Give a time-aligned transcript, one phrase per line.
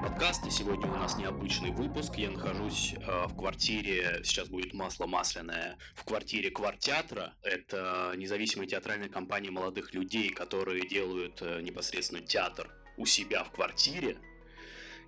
[0.00, 2.14] Прогон подкаст, и сегодня у нас необычный выпуск.
[2.16, 7.34] Я нахожусь э, в квартире, сейчас будет масло масляное, в квартире Квартеатра.
[7.42, 14.16] Это независимая театральная компания молодых людей, которые делают э, непосредственно театр у себя в квартире.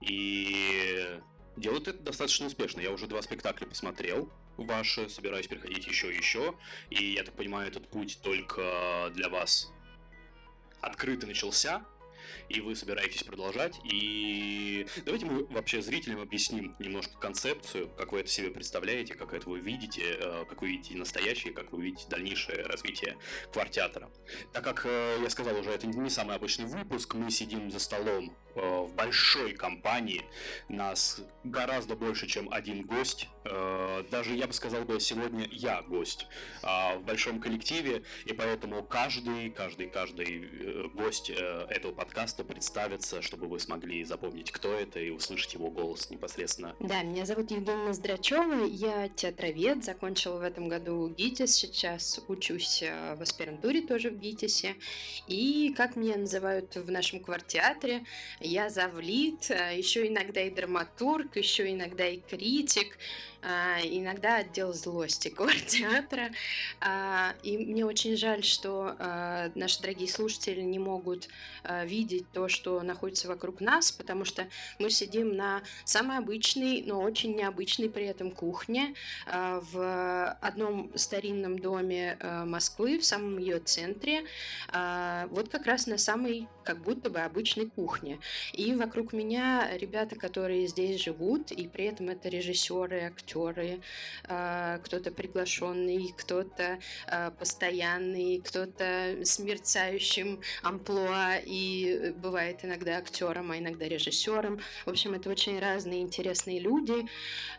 [0.01, 1.19] И
[1.57, 2.81] делают это достаточно успешно.
[2.81, 6.55] Я уже два спектакля посмотрел ваши, собираюсь переходить еще и еще.
[6.91, 9.73] И я так понимаю, этот путь только для вас
[10.81, 11.85] открыто начался,
[12.49, 13.81] и вы собираетесь продолжать.
[13.85, 19.49] И давайте мы вообще зрителям объясним немножко концепцию, как вы это себе представляете, как это
[19.49, 23.17] вы видите, э, как вы видите настоящее, как вы видите дальнейшее развитие
[23.53, 24.11] квартеатра.
[24.53, 28.35] Так как э, я сказал уже, это не самый обычный выпуск, мы сидим за столом
[28.55, 30.23] э, в большой компании,
[30.69, 33.29] нас гораздо больше, чем один гость.
[33.45, 36.27] Даже я бы сказал бы сегодня я гость
[36.63, 44.05] в большом коллективе, и поэтому каждый, каждый, каждый гость этого подкаста представиться, чтобы вы смогли
[44.05, 46.75] запомнить, кто это, и услышать его голос непосредственно.
[46.81, 53.15] Да, меня зовут Евгения Здрачева, я театровед, закончила в этом году ГИТИС, сейчас учусь э,
[53.15, 54.77] в аспирантуре тоже в ГИТИСе.
[55.29, 58.05] И, как меня называют в нашем квартеатре,
[58.41, 65.35] я завлит, э, еще иногда и драматург, еще иногда и критик, а, иногда отдел злости
[65.67, 66.31] театра.
[66.81, 71.29] А, и мне очень жаль, что а, наши дорогие слушатели не могут
[71.85, 74.49] видеть то, что находится вокруг нас, потому что
[74.79, 78.95] мы сидим на самой обычной, но очень необычной при этом кухне
[79.27, 84.25] в одном старинном доме Москвы, в самом ее центре,
[85.31, 88.19] вот как раз на самой как будто бы обычной кухне.
[88.53, 93.81] И вокруг меня ребята, которые здесь живут, и при этом это режиссеры, актеры, актеры,
[94.25, 103.59] а, кто-то приглашенный, кто-то а, постоянный, кто-то с мерцающим амплуа и бывает иногда актером, а
[103.59, 104.61] иногда режиссером.
[104.87, 107.07] В общем, это очень разные интересные люди.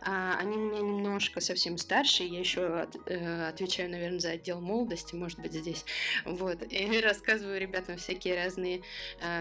[0.02, 5.16] А, они у меня немножко совсем старше, я еще э, отвечаю, наверное, за отдел молодости,
[5.16, 5.86] может быть, здесь.
[6.26, 6.60] Вот.
[6.72, 8.82] И рассказываю ребятам всякие разные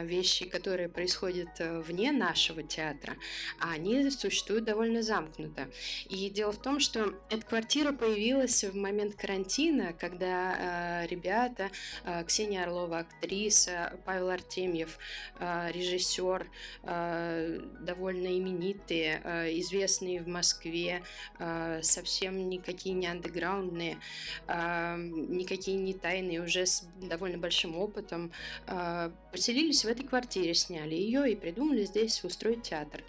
[0.02, 3.16] вещи, которые происходят э, вне нашего театра,
[3.58, 5.68] а они существуют довольно замкнуто.
[6.08, 11.70] И и дело в том, что эта квартира появилась в момент карантина, когда э, ребята,
[12.04, 14.98] э, Ксения Орлова, актриса, Павел Артемьев,
[15.40, 16.46] э, режиссер,
[16.84, 21.02] э, довольно именитые, э, известные в Москве,
[21.40, 23.98] э, совсем никакие не андеграундные,
[24.46, 28.30] э, никакие не тайные, уже с довольно большим опытом,
[28.68, 33.02] э, поселились в этой квартире, сняли ее и придумали здесь устроить театр.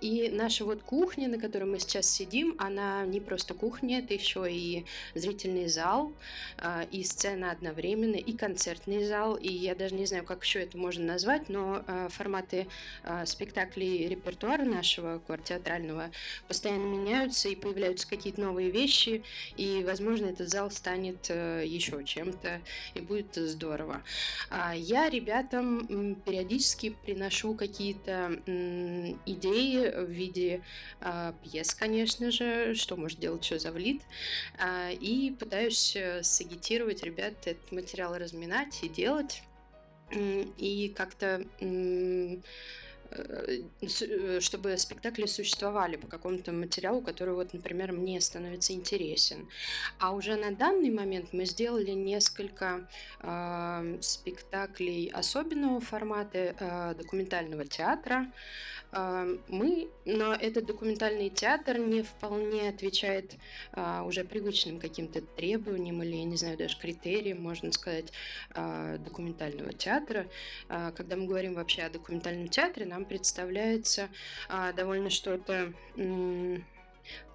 [0.00, 4.46] И наша вот кухня, на которой мы сейчас сидим, она не просто кухня, это еще
[4.50, 4.84] и
[5.14, 6.12] зрительный зал,
[6.58, 10.78] а, и сцена одновременно, и концертный зал, и я даже не знаю, как еще это
[10.78, 12.66] можно назвать, но а, форматы
[13.04, 16.10] а, спектаклей репертуара нашего театрального
[16.48, 19.22] постоянно меняются, и появляются какие-то новые вещи,
[19.56, 22.60] и, возможно, этот зал станет еще чем-то,
[22.94, 24.02] и будет здорово.
[24.74, 28.40] Я ребятам периодически приношу какие-то
[29.26, 30.62] идеи в виде
[31.42, 34.02] пьес, конечно же, что может делать что завлит,
[34.58, 39.42] а, и пытаюсь э, сагитировать ребят этот материал разминать и делать,
[40.10, 42.36] и как-то Э, э,
[44.40, 49.48] чтобы спектакли существовали по какому-то материалу, который, вот, например, мне становится интересен.
[49.98, 52.88] А уже на данный момент мы сделали несколько
[53.20, 58.30] э, спектаклей особенного формата э, документального театра.
[58.92, 63.36] Э, мы, но этот документальный театр не вполне отвечает
[63.72, 68.12] э, уже привычным каким-то требованиям или, я не знаю, даже критериям, можно сказать,
[68.54, 70.26] э, документального театра.
[70.68, 74.08] Э, когда мы говорим вообще о документальном театре, нам представляется
[74.48, 75.72] а, довольно что-то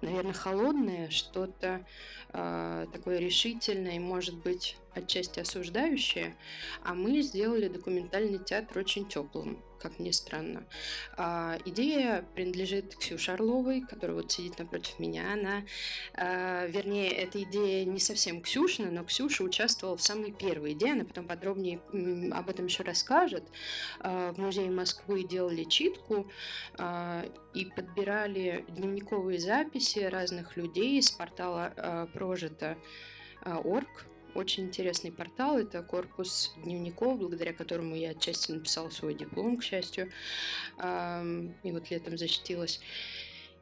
[0.02, 1.86] наверное, холодное, что-то
[2.32, 6.36] э, такое решительное может быть, отчасти осуждающее,
[6.82, 10.64] а мы сделали документальный театр очень теплым, как ни странно.
[11.16, 15.32] А, идея принадлежит Ксюше Орловой, которая вот сидит напротив меня.
[15.32, 15.62] Она,
[16.14, 21.04] а, вернее, эта идея не совсем Ксюшина, но Ксюша участвовала в самой первой идее, она
[21.04, 21.80] потом подробнее
[22.32, 23.44] об этом еще расскажет.
[24.00, 26.30] А, в музее Москвы делали читку
[26.78, 27.24] а,
[27.54, 35.58] и подбирали дневниковые записи разных людей с портала а, прожито.орг, очень интересный портал.
[35.58, 40.10] Это корпус дневников, благодаря которому я отчасти написала свой диплом, к счастью.
[40.78, 42.80] И вот летом защитилась.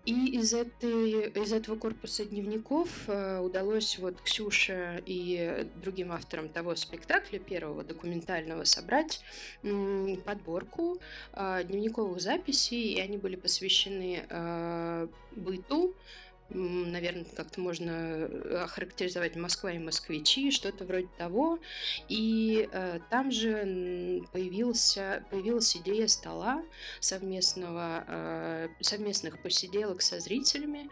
[0.06, 6.74] И из, этой, из этого корпуса дневников э, удалось вот Ксюше и другим авторам того
[6.74, 9.22] спектакля, первого документального, собрать
[10.24, 10.98] подборку
[11.34, 15.94] э, дневниковых записей, и они были посвящены э, быту,
[16.50, 21.58] наверное, как-то можно э, охарактеризовать Москва и москвичи, что-то вроде того.
[22.08, 26.62] И э, там же появился, появилась идея стола
[27.00, 30.90] совместного, э, совместных посиделок со зрителями.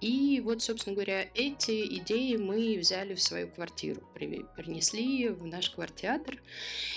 [0.00, 5.70] И вот, собственно говоря, эти идеи мы взяли в свою квартиру, при, принесли в наш
[5.70, 6.40] квартеатр.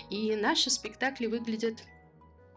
[0.09, 1.83] И наши спектакли выглядят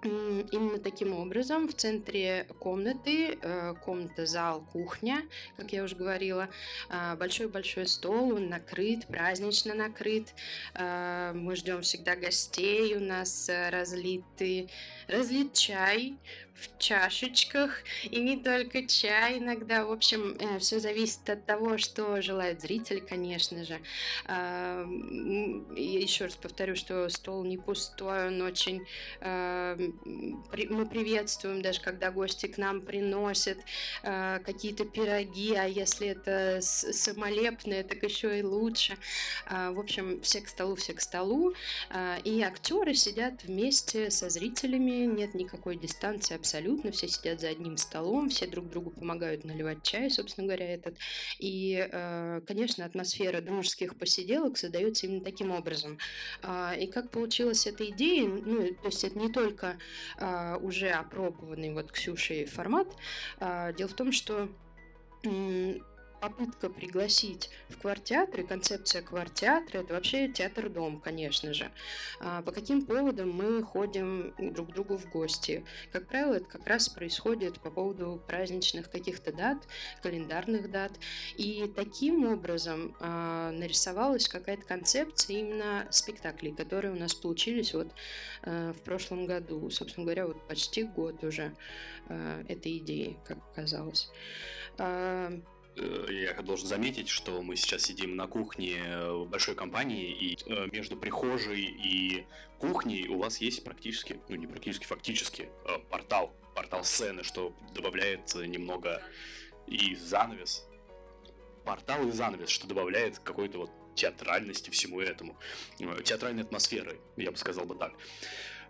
[0.02, 5.22] Именно таким образом в центре комнаты, э, комната, зал, кухня,
[5.56, 6.48] как я уже говорила,
[6.88, 10.34] а, большой-большой стол, он накрыт, празднично накрыт.
[10.74, 14.70] А, мы ждем всегда гостей, у нас э, разлитый,
[15.08, 16.16] разлит чай,
[16.58, 19.84] в чашечках, и не только чай иногда.
[19.84, 23.80] В общем, э, все зависит от того, что желает зритель, конечно же.
[24.26, 24.84] Э,
[25.76, 28.86] еще раз повторю, что стол не пустой, он очень...
[30.04, 33.58] Э, мы приветствуем даже, когда гости к нам приносят
[34.02, 38.96] э, какие-то пироги, а если это самолепные, так еще и лучше.
[39.50, 41.54] Э, в общем, все к столу, все к столу.
[41.90, 47.76] Э, и актеры сидят вместе со зрителями, нет никакой дистанции абсолютно, все сидят за одним
[47.76, 50.96] столом, все друг другу помогают наливать чай, собственно говоря, этот.
[51.38, 55.98] И, э, конечно, атмосфера дружеских посиделок создается именно таким образом.
[56.42, 59.77] А, и как получилась эта идея, ну, то есть это не только
[60.18, 62.88] а, уже опробованный вот Ксюшей формат,
[63.40, 64.48] а, дело в том, что
[66.20, 71.70] попытка пригласить в квартеатры, концепция квартеатра– это вообще театр-дом, конечно же.
[72.20, 75.64] А по каким поводам мы ходим друг к другу в гости?
[75.92, 79.58] Как правило, это как раз происходит по поводу праздничных каких-то дат,
[80.02, 80.92] календарных дат.
[81.36, 87.92] И таким образом а, нарисовалась какая-то концепция именно спектаклей, которые у нас получились вот
[88.42, 89.70] а, в прошлом году.
[89.70, 91.54] Собственно говоря, вот почти год уже
[92.48, 94.10] этой идеи, как оказалось.
[95.78, 100.68] Э, я должен заметить, что мы сейчас сидим на кухне э, большой компании, и э,
[100.72, 102.26] между прихожей и
[102.58, 105.48] кухней у вас есть практически, ну не практически, фактически
[105.90, 109.02] портал, портал сцены, что добавляет немного
[109.66, 110.66] и занавес.
[111.64, 115.36] Портал и занавес, что добавляет какой-то вот театральности всему этому.
[116.04, 117.92] Театральной атмосферы, я бы сказал бы так.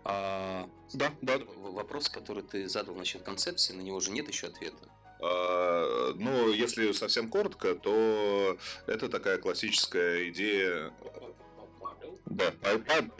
[0.03, 1.39] А, да, да.
[1.57, 4.77] Вопрос, который ты задал насчет концепции, на него уже нет еще ответа.
[5.21, 8.57] А, ну, если совсем коротко, то
[8.87, 10.91] это такая классическая идея
[12.29, 12.53] да,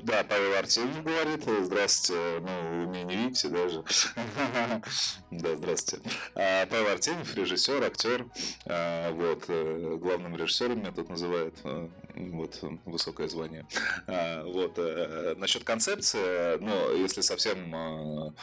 [0.03, 1.44] да, Павел Артемьев говорит.
[1.61, 2.21] Здравствуйте.
[2.41, 3.83] Ну, вы меня не видите даже.
[5.31, 6.09] Да, здравствуйте.
[6.35, 8.25] А, Павел Артемьев, режиссер, актер.
[8.65, 11.56] А, вот, э, главным режиссером меня тут называют.
[11.63, 13.67] Э, вот, высокое звание.
[14.07, 18.35] А, вот, э, насчет концепции, ну, если совсем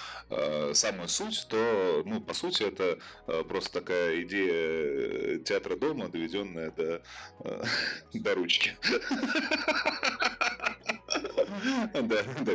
[0.74, 2.98] самую суть, то, ну, по сути, это
[3.44, 7.02] просто такая идея театра дома, доведенная до,
[8.14, 8.76] до ручки.
[11.94, 12.52] Да, да.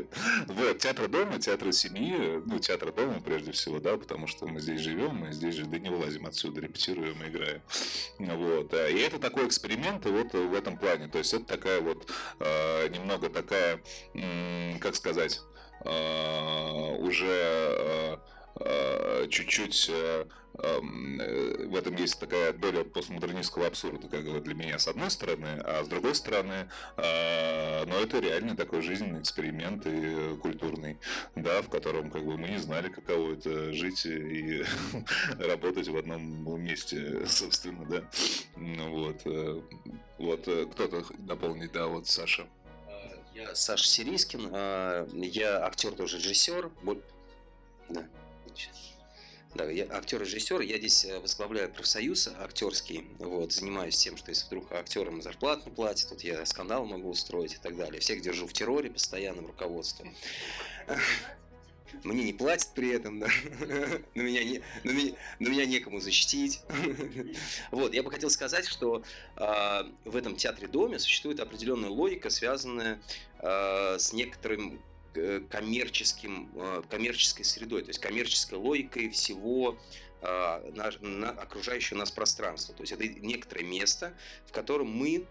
[0.48, 4.82] Вот, театр дома, театр семьи, ну, театр дома прежде всего, да, потому что мы здесь
[4.82, 7.62] живем, мы здесь же, да не вылазим отсюда, репетируем и играем.
[8.20, 12.88] Вот, и это такой эксперимент вот в этом плане, то есть это такая вот э,
[12.90, 13.82] немного такая,
[14.80, 15.42] как сказать,
[15.84, 18.18] э, уже э,
[19.30, 19.92] чуть-чуть
[20.60, 25.10] Эм, э, в этом есть такая доля постмодернистского абсурда, как бы для меня с одной
[25.10, 30.98] стороны, а с другой стороны, э, ну это реально такой жизненный эксперимент и культурный,
[31.36, 34.64] да, в котором как бы мы не знали, каково это жить и
[35.40, 38.04] работать в одном месте, собственно, да.
[38.58, 39.62] Ну вот, э,
[40.18, 42.46] вот кто-то дополнит, да, вот Саша.
[43.34, 44.54] Я Саша Сирийскин,
[45.16, 46.70] я актер тоже режиссер.
[47.90, 48.06] Да.
[49.54, 54.72] Да, я актер-режиссер, я здесь э, возглавляю профсоюз актерский, вот, занимаюсь тем, что если вдруг
[54.72, 58.00] актерам зарплату платят, тут я скандал могу устроить и так далее.
[58.00, 60.14] Всех держу в терроре постоянном руководстве.
[62.04, 63.28] Мне не платят при этом, да.
[64.16, 66.62] но, меня не, но, меня, но меня некому защитить.
[67.72, 69.04] вот, я бы хотел сказать, что
[69.36, 73.02] э, в этом театре-доме существует определенная логика, связанная
[73.40, 74.82] э, с некоторым
[75.50, 79.78] коммерческим, э, коммерческой средой, то есть коммерческой логикой всего
[80.22, 82.74] э, на, на окружающего нас пространства.
[82.76, 84.14] То есть это некоторое место,
[84.48, 85.26] в котором мы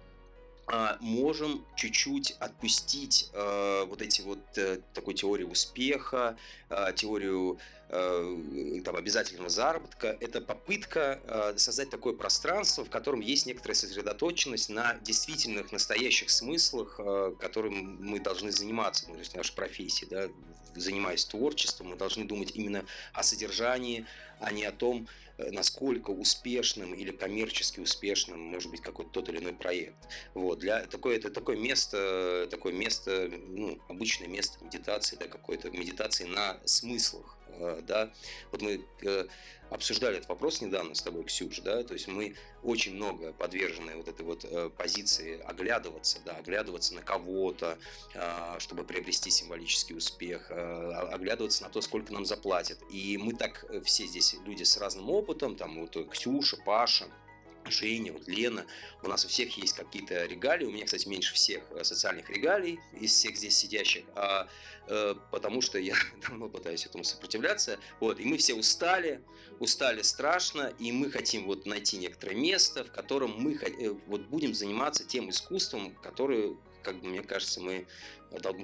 [1.01, 6.37] можем чуть-чуть отпустить э, вот эти вот э, такой теорию успеха,
[6.69, 10.17] э, теорию э, там, обязательного заработка.
[10.21, 16.97] Это попытка э, создать такое пространство, в котором есть некоторая сосредоточенность на действительных, настоящих смыслах,
[16.99, 20.29] э, которым мы должны заниматься, ну, то есть нашей профессии, да,
[20.77, 24.07] занимаясь творчеством, мы должны думать именно о содержании,
[24.39, 25.09] а не о том,
[25.51, 29.97] насколько успешным или коммерчески успешным может быть какой-то тот или иной проект.
[30.35, 36.25] Вот, для, такое, это такое место, такое место, ну, обычное место медитации, да, какой-то медитации
[36.25, 37.37] на смыслах,
[37.83, 38.13] да.
[38.53, 39.27] Вот мы э,
[39.71, 44.09] обсуждали этот вопрос недавно с тобой, Ксюш, да, то есть мы очень много подвержены вот
[44.09, 47.79] этой вот э, позиции оглядываться, да, оглядываться на кого-то,
[48.15, 52.79] э, чтобы приобрести символический успех, э, оглядываться на то, сколько нам заплатят.
[52.91, 57.07] И мы так э, все здесь люди с разным опытом, там вот Ксюша, Паша,
[57.71, 58.67] Женя, вот Лена,
[59.03, 62.79] у нас у всех есть какие-то регалии, у меня, кстати, меньше всех э, социальных регалий
[63.01, 64.49] из всех здесь сидящих, а,
[64.89, 65.95] э, потому что я
[66.29, 69.23] давно пытаюсь этому сопротивляться, вот, и мы все устали,
[69.59, 74.55] устали страшно, и мы хотим вот найти некоторое место, в котором мы э, вот будем
[74.55, 77.87] заниматься тем искусством, которое, как бы мне кажется, мы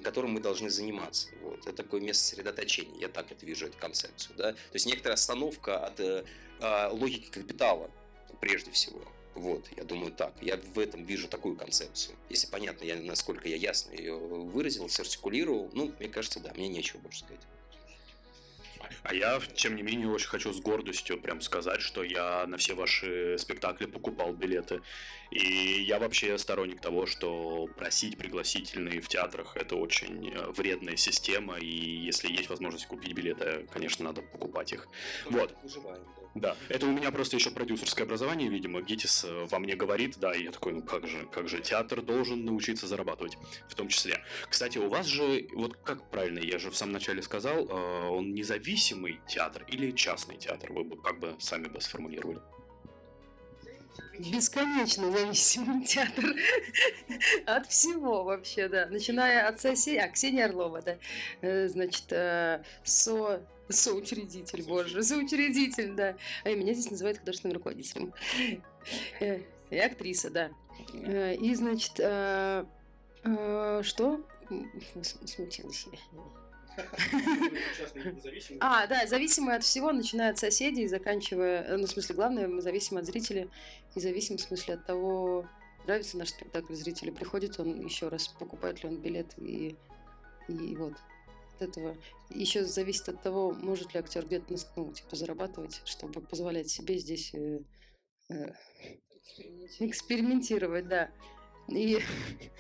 [0.03, 1.29] которым мы должны заниматься.
[1.43, 1.61] Вот.
[1.67, 3.01] Это такое место сосредоточения.
[3.01, 4.37] Я так это вижу, эту концепцию.
[4.37, 4.53] Да?
[4.53, 6.25] То есть некоторая остановка от э,
[6.61, 7.91] э, логики капитала
[8.41, 9.03] прежде всего.
[9.35, 10.33] Вот, я думаю так.
[10.41, 12.17] Я в этом вижу такую концепцию.
[12.31, 17.01] Если понятно, я, насколько я ясно ее выразил, сартикулировал, ну, мне кажется, да, мне нечего
[17.01, 17.41] больше сказать.
[19.03, 22.75] А я, тем не менее, очень хочу с гордостью прям сказать, что я на все
[22.75, 24.81] ваши спектакли покупал билеты.
[25.31, 31.59] И я вообще сторонник того, что просить пригласительные в театрах это очень э, вредная система,
[31.59, 34.89] и если есть возможность купить билеты, конечно, надо покупать их.
[35.29, 35.55] Но вот.
[35.63, 36.05] Выживаем,
[36.37, 36.55] да.
[36.69, 38.83] Это у меня просто еще продюсерское образование, видимо.
[38.83, 42.03] Гитис э, во мне говорит, да, и я такой, ну как же, как же, театр
[42.03, 43.39] должен научиться зарабатывать,
[43.69, 44.23] в том числе.
[44.49, 48.35] Кстати, у вас же, вот как правильно, я же в самом начале сказал, э, он
[48.35, 52.41] независимый театр или частный театр, вы бы как бы сами бы сформулировали?
[54.19, 56.25] бесконечно зависимый театр
[57.47, 58.87] от всего вообще, да.
[58.87, 60.97] Начиная от соседей, а, Орлова, да,
[61.43, 62.13] э, значит,
[62.85, 66.17] со Соучредитель, боже, соучредитель, да.
[66.45, 68.13] А меня здесь называют художественным руководителем.
[69.21, 70.51] Э, и актриса, да.
[70.95, 72.67] Э, и, значит, что?
[75.25, 75.99] Смутилась я.
[78.61, 82.61] А, да, зависимы от всего, начиная от соседей, и заканчивая, ну, в смысле, главное, мы
[82.61, 83.49] зависим от зрителя,
[83.95, 85.47] и зависим, в смысле, от того,
[85.87, 89.75] нравится наш спектакль зрителю, приходит он еще раз, покупает ли он билет, и,
[90.49, 90.99] и вот от
[91.63, 91.97] этого
[92.31, 97.33] еще зависит от того, может ли актер где-то ну, типа, зарабатывать, чтобы позволять себе здесь
[97.35, 97.61] э,
[98.31, 98.53] э,
[99.81, 101.11] экспериментировать, да.
[101.69, 102.01] И,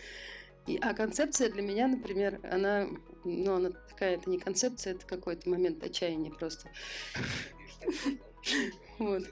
[0.66, 2.88] и, а концепция для меня, например, она,
[3.24, 6.70] ну, она такая, это не концепция, это какой-то момент отчаяния просто.
[8.98, 9.24] Вот.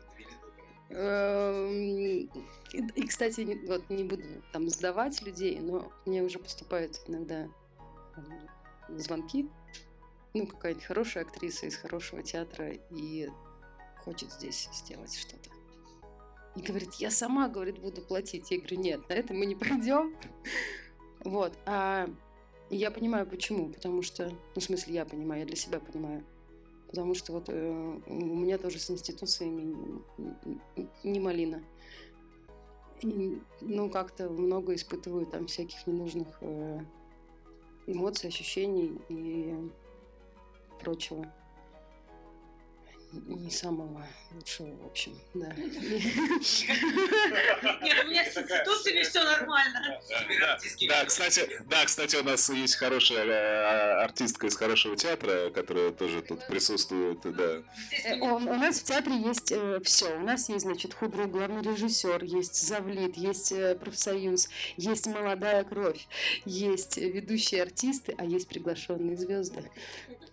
[0.90, 2.28] Эм,
[2.72, 7.48] и, кстати, вот не буду там сдавать людей, но мне уже поступают иногда
[8.88, 9.48] звонки,
[10.34, 13.28] ну, какая-нибудь хорошая актриса из хорошего театра и
[14.04, 15.50] хочет здесь сделать что-то.
[16.56, 18.50] И говорит, я сама, говорит, буду платить.
[18.50, 20.14] Я говорю, нет, на это мы не пойдем.
[21.24, 21.56] Вот.
[21.64, 22.06] А
[22.68, 23.70] я понимаю, почему.
[23.70, 26.22] Потому что, ну, в смысле, я понимаю, я для себя понимаю.
[26.88, 30.02] Потому что вот э, у меня тоже с институциями
[31.02, 31.64] не малина.
[33.02, 36.80] Ну, как-то много испытываю там всяких ненужных э,
[37.86, 39.54] эмоций, ощущений и
[40.80, 41.26] прочего
[43.26, 45.52] не самого лучшего, в общем, да.
[45.54, 45.76] Нет,
[48.04, 50.00] у меня с институциями все нормально.
[50.88, 56.22] Да, кстати, да, кстати, у нас есть хорошая э, артистка из хорошего театра, которая тоже
[56.22, 57.62] тут присутствует, да.
[58.04, 60.16] Э, у нас в театре есть э, все.
[60.16, 66.06] У нас есть, значит, худрук, главный режиссер, есть завлит, есть профсоюз, есть молодая кровь,
[66.44, 69.70] есть ведущие артисты, а есть приглашенные звезды.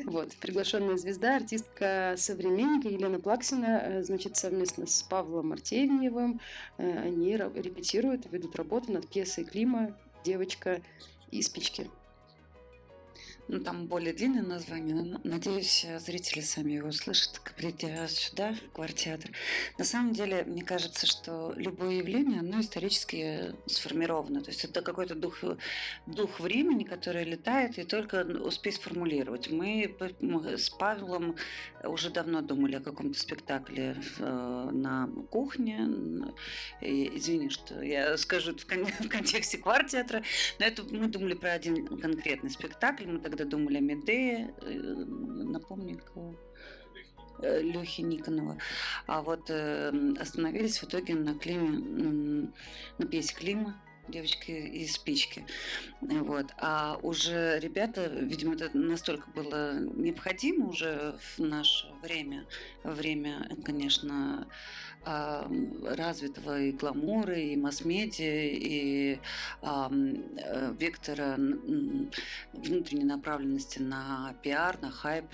[0.05, 2.15] Вот, приглашенная звезда, артистка
[2.71, 6.39] современника Елена Плаксина, э, значит, совместно с Павлом Артемьевым,
[6.77, 10.81] э, они репетируют, ведут работу над пьесой Клима «Девочка
[11.31, 11.89] из печки».
[13.48, 14.95] Ну, там более длинное название.
[14.95, 19.31] но, Надеюсь, зрители сами его услышат, придя сюда, в квартеатр.
[19.77, 24.41] На самом деле, мне кажется, что любое явление, оно исторически сформировано.
[24.41, 25.43] То есть это какой-то дух,
[26.05, 29.50] дух времени, который летает, и только успей сформулировать.
[29.51, 29.95] Мы
[30.57, 31.36] с Павлом
[31.83, 35.88] уже давно думали о каком-то спектакле э, на кухне.
[36.81, 38.65] Извини, что я скажу в,
[39.05, 40.24] в контексте квартеатра,
[40.60, 43.05] но это мы думали про один конкретный спектакль.
[43.05, 46.35] Мы тогда думали о Медее, э, напомню, кого?
[47.41, 48.57] Э, Лехи Никонова.
[49.07, 52.51] А вот э, остановились в итоге на Климе,
[52.97, 55.46] на пьесе Клима девочки из спички.
[56.01, 56.48] Вот.
[56.58, 62.46] А уже ребята, видимо, это настолько было необходимо уже в наше время,
[62.84, 64.48] время, конечно,
[65.03, 69.20] развитого и гламура, и масс-медиа, и
[69.63, 71.36] э, вектора
[72.53, 75.25] внутренней направленности на пиар, на хайп,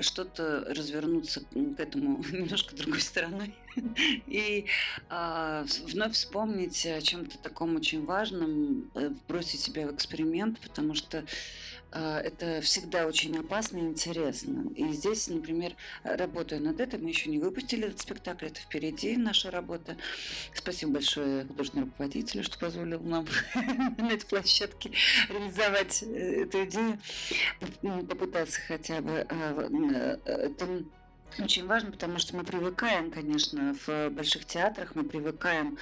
[0.00, 3.54] что-то развернуться к этому немножко другой стороной
[4.26, 4.66] и
[5.08, 11.24] а, вновь вспомнить о чем-то таком очень важном, э, бросить себя в эксперимент, потому что
[11.94, 14.68] а, это всегда очень опасно и интересно.
[14.74, 19.50] И здесь, например, работая над этим, мы еще не выпустили этот спектакль, это впереди наша
[19.50, 19.96] работа.
[20.52, 23.26] Спасибо большое художественному руководителю, что позволил нам
[23.98, 24.90] на этой площадке
[25.28, 26.98] реализовать э, эту идею,
[28.08, 29.26] попытаться хотя бы.
[29.30, 30.84] А, это
[31.38, 35.78] очень важно, потому что мы привыкаем, конечно, в больших театрах, мы привыкаем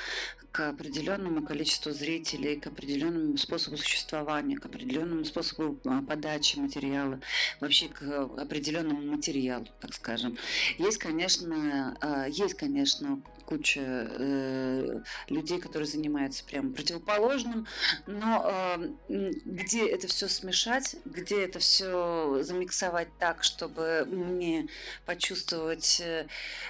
[0.52, 7.20] к определенному количеству зрителей, к определенному способу существования, к определенному способу а, подачи материала,
[7.60, 8.02] вообще к
[8.38, 10.36] определенному материалу, так скажем.
[10.78, 17.66] Есть, конечно, а, есть, конечно, куча э, людей, которые занимаются прямо противоположным,
[18.06, 18.78] но
[19.08, 24.68] э, где это все смешать, где это все замиксовать так, чтобы мне
[25.04, 26.26] почувствовать э,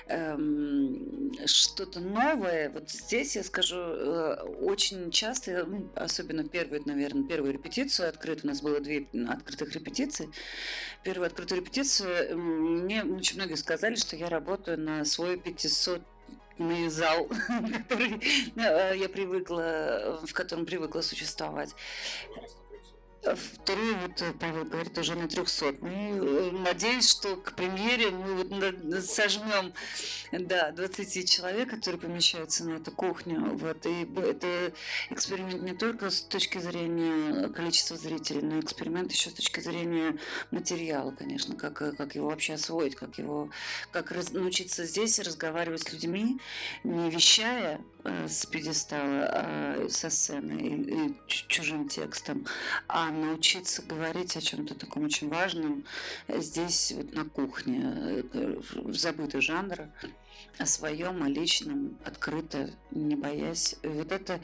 [0.09, 0.37] э,
[1.47, 8.09] что-то новое, вот здесь я скажу, э, очень часто, ну, особенно первую, наверное, первую репетицию
[8.09, 10.31] открытую, у нас было две открытых репетиции,
[11.03, 16.03] первую открытую репетицию, мне очень многие сказали, что я работаю на свой 500
[16.89, 17.29] зал,
[17.89, 18.21] который
[18.57, 21.75] э, я привыкла, в котором привыкла существовать.
[23.23, 25.77] Второй, вот э, Павел говорит, уже на 300.
[25.81, 29.73] Ну, надеюсь, что к премьере мы вот сожмем
[30.33, 33.57] да, 20 человек, которые помещаются на эту кухню.
[33.57, 34.73] Вот, и это
[35.11, 40.19] эксперимент не только с точки зрения количества зрителей, но эксперимент еще с точки зрения
[40.51, 43.51] материала, конечно, как, э, как его вообще освоить, как его,
[43.93, 46.41] как раз, научиться здесь разговаривать с людьми,
[46.83, 52.47] не вещая э, с пьедестала, а со сцены и, и чужим текстом,
[52.89, 55.85] а научиться говорить о чем-то таком очень важном
[56.29, 59.89] здесь, вот на кухне, в забытых жанрах,
[60.59, 63.77] о своем, о личном, открыто, не боясь.
[63.83, 64.41] Вот это,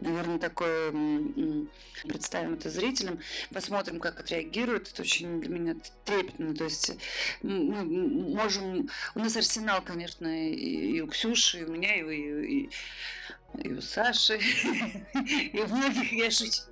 [0.00, 0.92] наверное, такое,
[2.02, 3.18] представим это зрителям,
[3.52, 4.88] посмотрим, как отреагируют.
[4.92, 6.54] Это очень для меня трепетно.
[6.54, 6.92] То есть
[7.42, 8.88] мы можем...
[9.14, 12.70] У нас арсенал, конечно, и у Ксюши, и у меня, и, и
[13.62, 14.38] и у Саши,
[15.14, 16.62] и у многих я жить.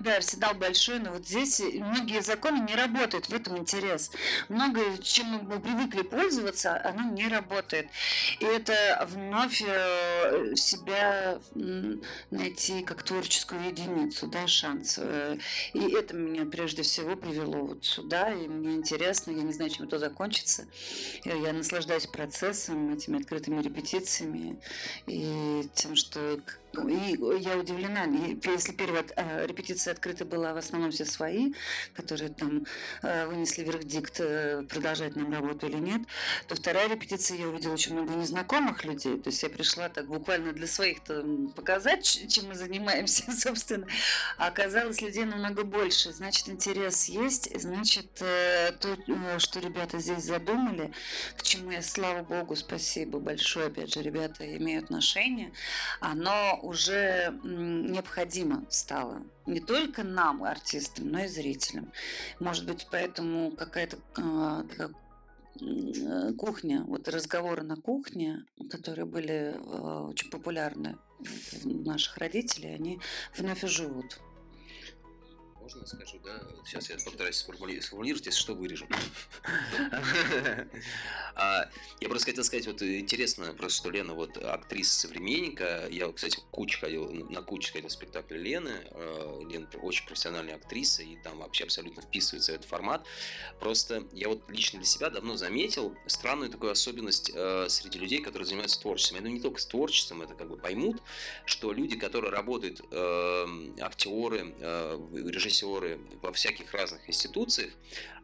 [0.00, 4.10] Да, арсенал большой, но вот здесь многие законы не работают, в этом интерес.
[4.48, 7.88] Многое, чем мы привыкли пользоваться, оно не работает.
[8.40, 11.40] И это вновь э, себя
[12.30, 14.98] найти как творческую единицу, да, шанс.
[14.98, 15.38] Э,
[15.72, 19.86] и это меня прежде всего привело вот сюда, и мне интересно, я не знаю, чем
[19.86, 20.66] это закончится.
[21.24, 24.60] Я наслаждаюсь процессом, этими открытыми репетициями
[25.06, 26.63] и тем, что world.
[26.88, 31.52] И я удивлена, если первая э, репетиция открыта была в основном все свои,
[31.94, 32.64] которые там
[33.02, 36.02] э, вынесли вердикт, э, продолжать нам работу или нет,
[36.48, 39.18] то вторая репетиция я увидела очень много незнакомых людей.
[39.18, 41.02] То есть я пришла так буквально для своих
[41.54, 43.86] показать, чем мы занимаемся, собственно.
[44.38, 46.12] А оказалось людей намного больше.
[46.12, 48.96] Значит, интерес есть, значит, то,
[49.38, 50.92] что ребята здесь задумали,
[51.36, 55.52] к чему я, слава богу, спасибо большое, опять же, ребята имеют отношение,
[56.00, 61.92] оно уже необходимо стало не только нам, артистам, но и зрителям.
[62.40, 64.64] Может быть, поэтому какая-то э,
[66.38, 70.96] кухня, вот разговоры на кухне, которые были э, очень популярны
[71.64, 73.00] у наших родителей, они
[73.36, 74.18] вновь живут
[75.64, 76.42] можно скажу, да?
[76.66, 78.88] Сейчас я постараюсь сформулировать, сформулировать если что, вырежем.
[81.36, 81.68] А,
[82.00, 85.88] я просто хотел сказать, вот интересно, просто что Лена вот актриса современника.
[85.90, 88.86] Я, кстати, кучу ходил, на кучу ходил спектакль Лены.
[88.92, 93.04] А, Лена очень профессиональная актриса, и там вообще абсолютно вписывается в этот формат.
[93.58, 98.46] Просто я вот лично для себя давно заметил странную такую особенность э, среди людей, которые
[98.46, 99.16] занимаются творчеством.
[99.16, 101.02] Я думаю, не только с творчеством это как бы поймут,
[101.46, 102.80] что люди, которые работают,
[103.80, 104.98] актеры, э,
[105.54, 107.72] режиссеры во всяких разных институциях,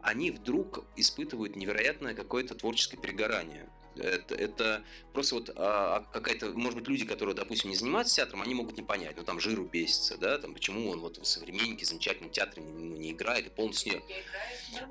[0.02, 3.68] они вдруг испытывают невероятное какое-то творческое перегорание.
[3.96, 8.40] Это, это просто вот а, а, какая-то, может быть, люди, которые, допустим, не занимаются театром,
[8.40, 11.84] они могут не понять, ну там жиру бесится, да, там почему он вот в современнике
[11.84, 14.02] замечательном театре не, ну, не играет и полностью не...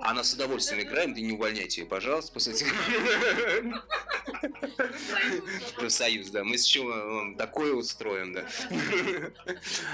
[0.01, 2.53] Она с удовольствием играем, ты не увольняйте ее, пожалуйста, после
[5.75, 8.47] Профсоюз, да, мы с чего такое устроим, да.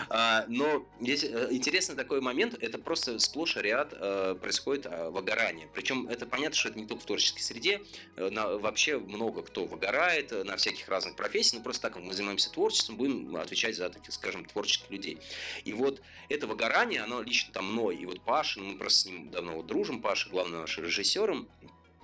[0.10, 5.10] А, но здесь э, интересный такой момент, это просто сплошь и ряд э, происходит а,
[5.10, 5.68] выгорание.
[5.74, 7.82] Причем это понятно, что это не только в творческой среде,
[8.16, 12.98] э, вообще много кто выгорает на всяких разных профессиях, но просто так мы занимаемся творчеством,
[12.98, 15.20] будем отвечать за таких, скажем, творческих людей.
[15.64, 19.06] И вот это выгорание, оно лично там мной, и вот Паша, ну, мы просто с
[19.06, 21.48] ним давно вот дружим, Паша, главным нашим режиссером,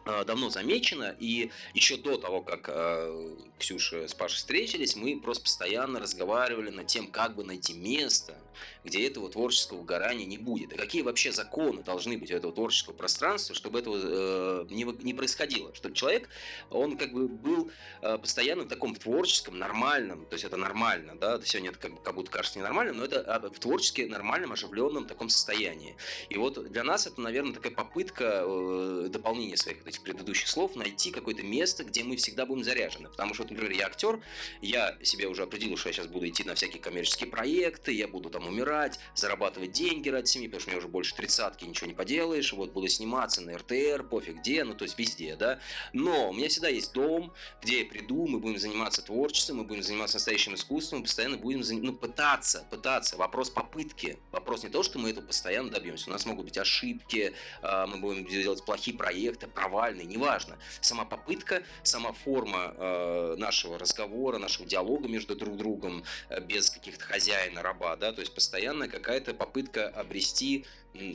[0.05, 5.99] давно замечено, и еще до того, как э, Ксюша с Пашей встретились, мы просто постоянно
[5.99, 8.35] разговаривали над тем, как бы найти место,
[8.83, 10.73] где этого творческого выгорания не будет.
[10.73, 15.13] И какие вообще законы должны быть у этого творческого пространства, чтобы этого э, не, не
[15.13, 15.73] происходило.
[15.75, 16.29] Чтобы человек,
[16.69, 21.39] он как бы был э, постоянно в таком творческом, нормальном, то есть это нормально, да,
[21.43, 25.95] сегодня это как, как будто кажется ненормальным, но это в творчески нормальном, оживленном таком состоянии.
[26.29, 31.11] И вот для нас это, наверное, такая попытка э, дополнения своих этих предыдущих слов, найти
[31.11, 33.09] какое-то место, где мы всегда будем заряжены.
[33.09, 34.19] Потому что, например, я актер,
[34.61, 38.29] я себе уже определил, что я сейчас буду идти на всякие коммерческие проекты, я буду
[38.29, 38.70] там умирать,
[39.15, 42.87] зарабатывать деньги ради семьи, потому что мне уже больше тридцатки, ничего не поделаешь, вот буду
[42.87, 45.59] сниматься на РТР, пофиг где, ну то есть везде, да.
[45.93, 49.83] Но у меня всегда есть дом, где я приду, мы будем заниматься творчеством, мы будем
[49.83, 53.17] заниматься настоящим искусством, мы постоянно будем ну, пытаться, пытаться.
[53.17, 54.17] Вопрос попытки.
[54.31, 56.09] Вопрос не то, что мы это постоянно добьемся.
[56.09, 60.57] У нас могут быть ошибки, а, мы будем делать плохие проекты, провал провальный, неважно.
[60.81, 67.03] Сама попытка, сама форма э, нашего разговора, нашего диалога между друг другом, э, без каких-то
[67.05, 70.65] хозяина, раба, да, то есть постоянно какая-то попытка обрести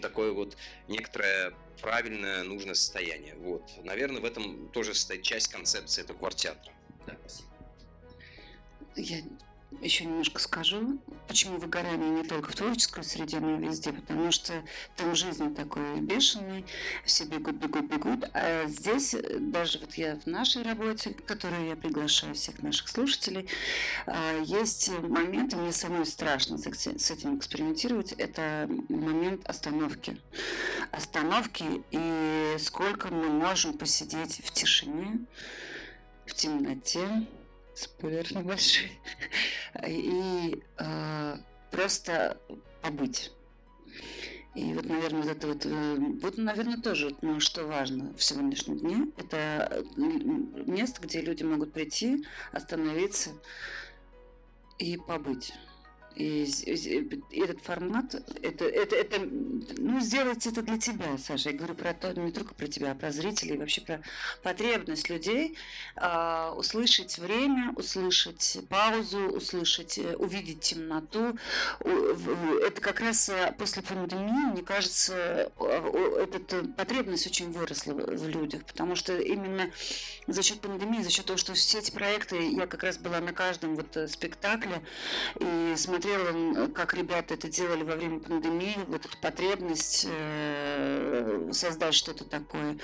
[0.02, 0.56] такое вот
[0.88, 3.34] некоторое правильное, нужное состояние.
[3.36, 3.62] Вот.
[3.84, 6.72] Наверное, в этом тоже стоит часть концепции этого квартеатра.
[7.06, 7.48] Да, спасибо.
[8.96, 9.22] Я
[9.80, 10.98] еще немножко скажу,
[11.28, 14.52] почему выгорание не только в творческой среде, но и везде, потому что
[14.96, 16.64] там жизнь такой бешеный,
[17.04, 22.34] все бегут, бегут, бегут, а здесь даже вот я в нашей работе, которую я приглашаю
[22.34, 23.48] всех наших слушателей,
[24.06, 30.16] а, есть моменты, мне самой страшно с этим экспериментировать, это момент остановки.
[30.90, 35.20] Остановки и сколько мы можем посидеть в тишине,
[36.24, 37.26] в темноте,
[37.76, 38.90] спойлер небольшой,
[39.86, 41.36] и э,
[41.70, 42.40] просто
[42.82, 43.32] побыть.
[44.54, 48.78] И вот, наверное, вот это вот, э, вот, наверное, тоже, ну, что важно в сегодняшнем
[48.78, 53.30] дне, это место, где люди могут прийти, остановиться
[54.78, 55.52] и побыть.
[56.16, 59.20] И, и этот формат, это, это, это,
[59.78, 61.50] ну, сделать это для тебя, Саша.
[61.50, 64.00] Я говорю про то, не только про тебя, а про зрителей, вообще про
[64.42, 65.56] потребность людей
[65.96, 71.36] э, услышать время, услышать паузу, услышать, э, увидеть темноту.
[71.80, 78.96] Это как раз э, после пандемии, мне кажется, эта потребность очень выросла в людях, потому
[78.96, 79.70] что именно
[80.26, 83.32] за счет пандемии, за счет того, что все эти проекты, я как раз была на
[83.32, 84.82] каждом вот э, спектакле
[85.38, 91.94] и смотрела смотрела, как ребята это делали во время пандемии, вот эту потребность э, создать
[91.94, 92.78] что-то такое.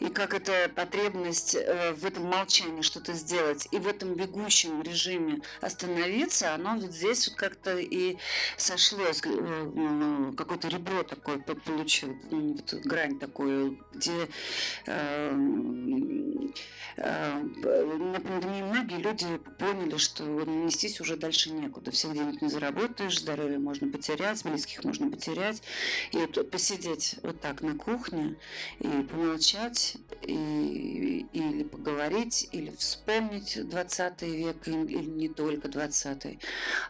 [0.00, 3.68] И как эта потребность э, в этом молчании что-то сделать.
[3.70, 8.16] И в этом бегущем режиме остановиться, оно вот здесь вот как-то и
[8.56, 14.28] сошлось, э, какое-то ребро такое получил, вот грань такую, где
[16.96, 19.26] на пандемии многие люди
[19.58, 21.90] поняли, что нестись уже дальше некуда.
[21.90, 25.62] Всех денег не заработаешь, здоровье можно потерять, близких можно потерять.
[26.12, 28.36] И вот посидеть вот так на кухне
[28.78, 36.38] и помолчать, и, или поговорить, или вспомнить 20 век, или не только 20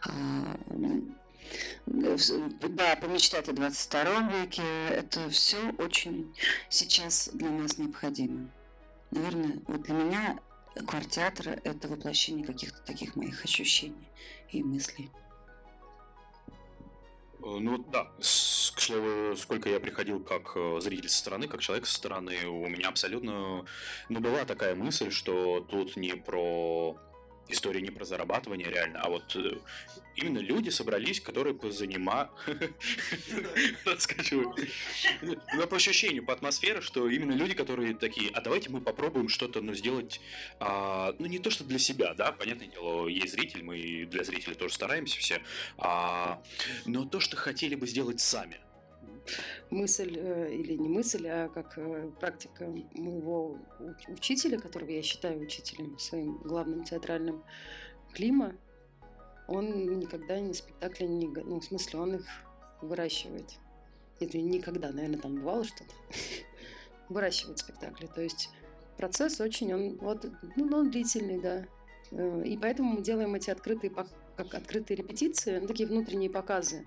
[0.05, 0.57] а,
[1.85, 6.33] да, помечтать о 22 веке, это все очень
[6.69, 8.49] сейчас для нас необходимо.
[9.11, 10.39] Наверное, вот для меня
[10.85, 14.07] квартеатр– это воплощение каких-то таких моих ощущений
[14.51, 15.09] и мыслей.
[17.41, 18.23] Э, ну да, К
[18.81, 22.89] слову, сколько я приходил как э, зритель со стороны, как человек со стороны, у меня
[22.89, 23.65] абсолютно,
[24.09, 26.97] ну, была такая мысль, что тут не про
[27.49, 29.57] история не про зарабатывание реально, а вот э,
[30.15, 32.31] именно люди собрались, которые позанима...
[33.85, 34.55] Расскажу.
[35.21, 39.61] Ну, по ощущению, по атмосфере, что именно люди, которые такие, а давайте мы попробуем что-то
[39.61, 40.21] ну, сделать,
[40.59, 44.55] а, ну, не то, что для себя, да, понятное дело, есть зритель, мы для зрителей
[44.55, 45.41] тоже стараемся все,
[45.77, 46.41] а,
[46.85, 48.59] но то, что хотели бы сделать сами
[49.69, 53.57] мысль, э, или не мысль, а как э, практика моего
[54.07, 57.43] учителя, которого я считаю учителем своим главным театральным,
[58.13, 58.55] Клима,
[59.47, 61.27] он никогда не спектакли не...
[61.27, 62.25] Ну, в смысле, он их
[62.81, 63.59] выращивает.
[64.19, 65.93] Это никогда, наверное, там бывало что-то.
[67.09, 68.07] выращивает спектакли.
[68.07, 68.49] То есть
[68.97, 71.65] процесс очень, он, вот, ну, он длительный, да.
[72.11, 76.85] Э, и поэтому мы делаем эти открытые, как открытые репетиции, ну, такие внутренние показы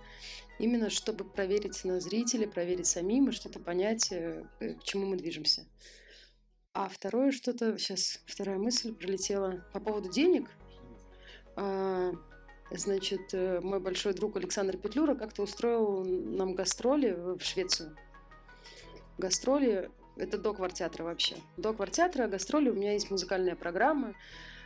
[0.58, 5.66] именно чтобы проверить на зрителя, проверить самим и что-то понять, э, к чему мы движемся.
[6.74, 10.48] А второе что-то, сейчас вторая мысль пролетела по поводу денег.
[11.54, 12.12] А,
[12.70, 17.94] значит, э, мой большой друг Александр Петлюра как-то устроил нам гастроли в Швецию.
[19.18, 21.36] Гастроли– это до квартеатра вообще.
[21.58, 24.14] До квартеатра, гастроли, у меня есть музыкальная программа.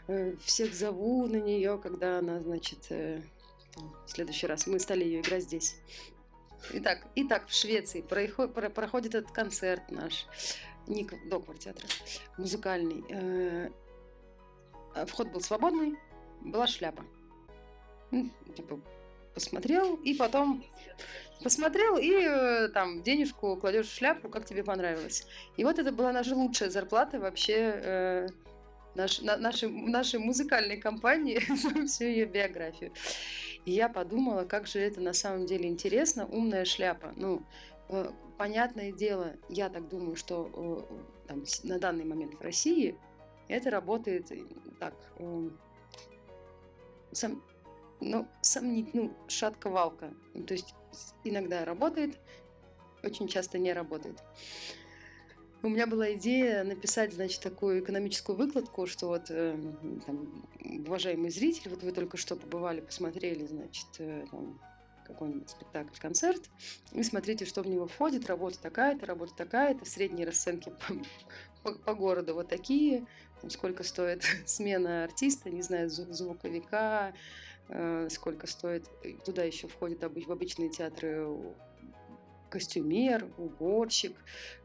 [0.07, 2.87] Э, всех зову на нее, когда она, значит,
[3.77, 4.67] в следующий раз.
[4.67, 5.77] Мы стали ее играть здесь.
[6.73, 10.27] Итак, итак в Швеции проходит этот концерт наш,
[10.87, 11.87] Ник до квартеатра,
[12.39, 13.05] музыкальный.
[13.09, 13.71] Э,
[15.07, 15.97] вход был свободный,
[16.41, 17.05] была шляпа.
[18.11, 18.81] Ну, типа,
[19.35, 20.65] посмотрел, и потом
[21.43, 25.27] посмотрел, и э, там денежку кладешь в шляпу, как тебе понравилось.
[25.57, 28.29] И вот это была наша лучшая зарплата вообще э,
[28.95, 32.93] наш, на, нашей, нашей музыкальной компании за всю ее биографию.
[33.67, 37.13] И я подумала, как же это на самом деле интересно, умная шляпа.
[37.17, 37.43] Ну,
[37.89, 42.97] э, понятное дело, я так думаю, что э, там, на данный момент в России
[43.49, 44.45] это работает э,
[44.79, 44.95] так,
[47.11, 47.43] сам,
[48.01, 50.15] ну, сомнить, ну, шатка-валка.
[50.47, 50.73] То есть
[51.25, 52.17] иногда работает,
[53.03, 54.23] очень часто не работает.
[55.67, 59.59] У меня была идея написать, значит, такую экономическую выкладку, что вот, э,
[60.07, 60.47] там,
[60.87, 64.61] уважаемый зритель, вот вы только что побывали, посмотрели, значит, э, там,
[65.09, 66.41] какой-нибудь спектакль, концерт,
[66.93, 71.95] и смотрите, что в него входит, работа такая-то, работа такая-то, средние расценки по, по, по
[71.95, 73.05] городу вот такие,
[73.41, 77.13] там, сколько стоит смена артиста, не знаю, звуковика,
[77.71, 78.89] э, сколько стоит,
[79.25, 81.27] туда еще входит в обычные театры
[82.51, 84.17] костюмер, уборщик,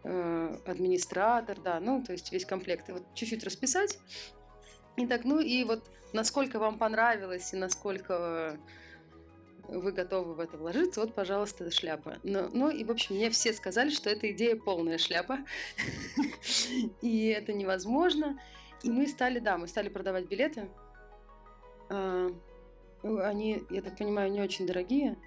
[0.04, 2.90] э, администратор, да, ну, то есть весь комплект.
[2.90, 4.00] И вот чуть-чуть расписать.
[4.98, 8.58] И так, ну и вот насколько вам понравилось и насколько
[9.68, 12.18] вы готовы в это вложиться, вот, пожалуйста, шляпа.
[12.24, 15.40] Но, ну и, в общем, мне все сказали, что эта идея полная шляпа,
[17.02, 18.40] и это невозможно.
[18.84, 20.70] И мы стали, да, мы стали продавать билеты.
[21.90, 22.30] А,
[23.04, 25.18] они, я так понимаю, не очень дорогие,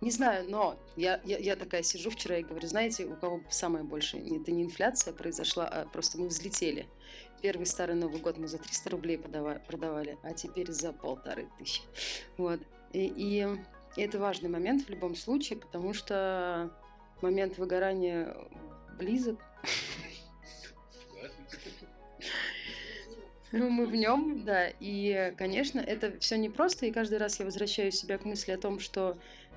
[0.00, 3.84] не знаю, но я, я, я такая сижу вчера и говорю, знаете, у кого самое
[3.84, 4.22] большее?
[4.40, 6.86] Это не инфляция произошла, а просто мы взлетели.
[7.40, 11.82] Первый старый Новый год мы за 300 рублей подавали, продавали, а теперь за полторы тысячи.
[12.36, 12.60] Вот.
[12.92, 13.46] И, и
[13.96, 16.70] это важный момент в любом случае, потому что
[17.22, 18.36] момент выгорания
[18.98, 19.40] близок.
[23.52, 24.68] Мы в нем, да.
[24.80, 26.84] И, конечно, это все непросто.
[26.84, 29.16] И каждый раз я возвращаю себя к мысли о том, что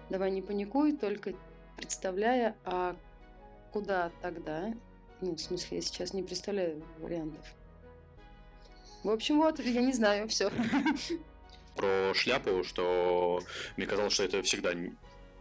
[0.09, 1.33] Давай не паникуй, только
[1.77, 2.95] представляя, а
[3.71, 4.73] куда тогда?
[5.21, 7.45] Ну, в смысле, я сейчас не представляю вариантов.
[9.03, 10.51] В общем, вот, я не знаю, все.
[11.75, 13.41] Про шляпу, что
[13.77, 14.73] мне казалось, что это всегда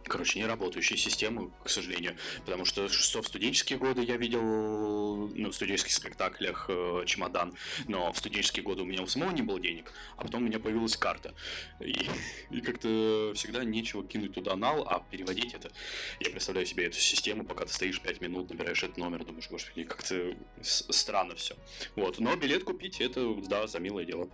[0.09, 2.15] короче, не работающие системы, к сожалению.
[2.45, 7.53] Потому что что в студенческие годы я видел, ну, в студенческих спектаклях э, чемодан,
[7.87, 10.59] но в студенческие годы у меня у самого не было денег, а потом у меня
[10.59, 11.33] появилась карта.
[11.79, 12.09] И,
[12.51, 15.71] и как-то всегда нечего кинуть туда нал, а переводить это.
[16.19, 19.83] Я представляю себе эту систему, пока ты стоишь 5 минут, набираешь этот номер, думаешь, господи,
[19.83, 21.55] как-то странно все.
[21.95, 24.29] Вот, но билет купить, это, да, за милое дело.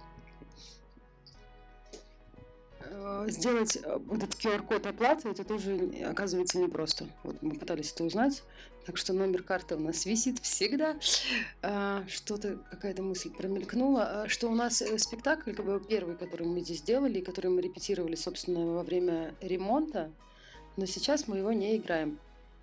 [2.91, 7.05] Э, сделать э, этот QR-код оплаты, это тоже оказывается непросто.
[7.23, 8.43] Вот мы пытались это узнать.
[8.85, 10.95] Так что номер карты у нас висит всегда.
[11.61, 14.23] А, что-то, какая-то мысль промелькнула.
[14.23, 17.61] А, что у нас э, спектакль, как бы первый, который мы здесь делали, который мы
[17.61, 20.11] репетировали, собственно, во время ремонта,
[20.77, 22.19] но сейчас мы его не играем.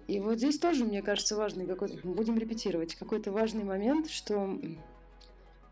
[0.07, 2.07] И вот здесь тоже, мне кажется, важный какой-то...
[2.07, 2.95] Будем репетировать.
[2.95, 4.59] Какой-то важный момент, что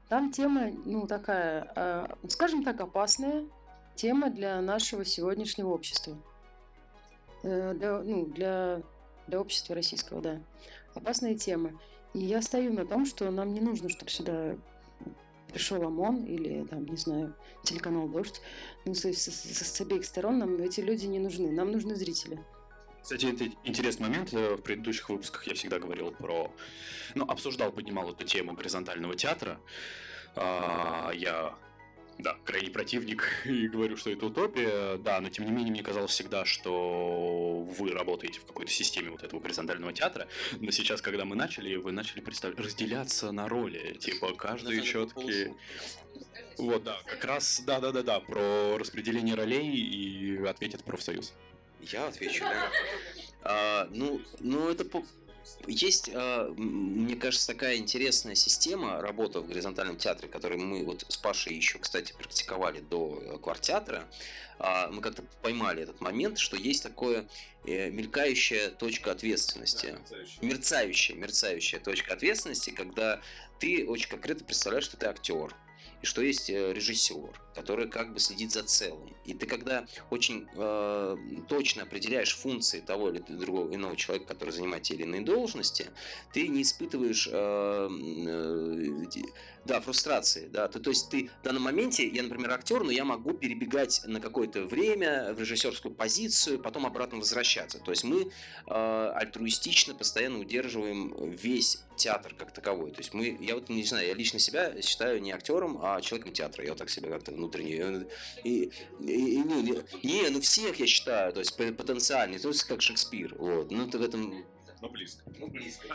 [0.09, 3.45] там тема, ну, такая, скажем так, опасная,
[4.01, 6.17] тема для нашего сегодняшнего общества.
[7.43, 8.83] э, для, ну, для,
[9.27, 10.41] для общества российского, да.
[10.95, 11.79] Опасная тема.
[12.15, 14.57] И я стою на том, что нам не нужно, чтобы сюда
[15.53, 18.41] пришел ОМОН или, там, не знаю, телеканал «Дождь».
[18.87, 21.51] Ну, с, с, с обеих сторон нам эти люди не нужны.
[21.51, 22.43] Нам нужны зрители.
[23.03, 24.33] Кстати, это интересный момент.
[24.33, 26.51] Э, в предыдущих выпусках я всегда говорил про...
[27.15, 29.61] Ну, обсуждал, поднимал эту тему горизонтального театра.
[30.37, 31.55] А, я
[32.23, 33.25] да, крайний противник.
[33.45, 37.93] И говорю, что это утопия, да, но тем не менее мне казалось всегда, что вы
[37.93, 40.29] работаете в какой-то системе вот этого горизонтального театра,
[40.61, 42.59] но сейчас, когда мы начали, вы начали представ...
[42.59, 45.55] разделяться на роли, типа каждый четкий...
[46.59, 51.33] Вот, да, как раз, да-да-да-да, про распределение ролей и ответит профсоюз.
[51.81, 52.71] Я отвечу, да.
[53.43, 55.03] А, ну, ну, это по,
[55.67, 61.17] есть, а, мне кажется, такая интересная система работы в горизонтальном театре, которую мы вот с
[61.17, 64.05] Пашей еще, кстати, практиковали до э, квартеатра.
[64.59, 67.29] А, мы как-то поймали этот момент, что есть такое
[67.65, 69.99] э, мелькающая точка ответственности.
[70.43, 73.21] Мерцающая, мерцающая точка ответственности, когда
[73.59, 75.55] ты очень конкретно представляешь, что ты актер
[76.03, 79.15] и что есть э, режиссер, который как бы следит за целым.
[79.25, 81.17] И ты когда очень э,
[81.49, 85.91] точно определяешь функции того или другого иного человека, который занимает те или иные должности,
[86.33, 89.07] ты не испытываешь э, э,
[89.65, 90.49] да, фрустрации.
[90.49, 90.69] Да.
[90.69, 94.21] То, то есть ты в данном моменте, я, например, актер, но я могу перебегать на
[94.21, 97.79] какое-то время в режиссерскую позицию, потом обратно возвращаться.
[97.79, 98.31] То есть мы
[98.67, 102.91] э, альтруистично постоянно удерживаем весь театр как таковой.
[102.93, 106.33] То есть мы, я вот не знаю, я лично себя считаю не актером, а человеком
[106.33, 106.65] театра.
[106.65, 108.07] Я вот так себя как-то внутренне.
[108.45, 112.83] И, и, и, не, не, ну всех я считаю, то есть потенциальный, то есть как
[112.83, 113.35] Шекспир.
[113.39, 113.71] Вот.
[113.71, 114.45] Ну, ты в этом
[114.81, 115.23] но близко.
[115.39, 115.89] Ну, близко.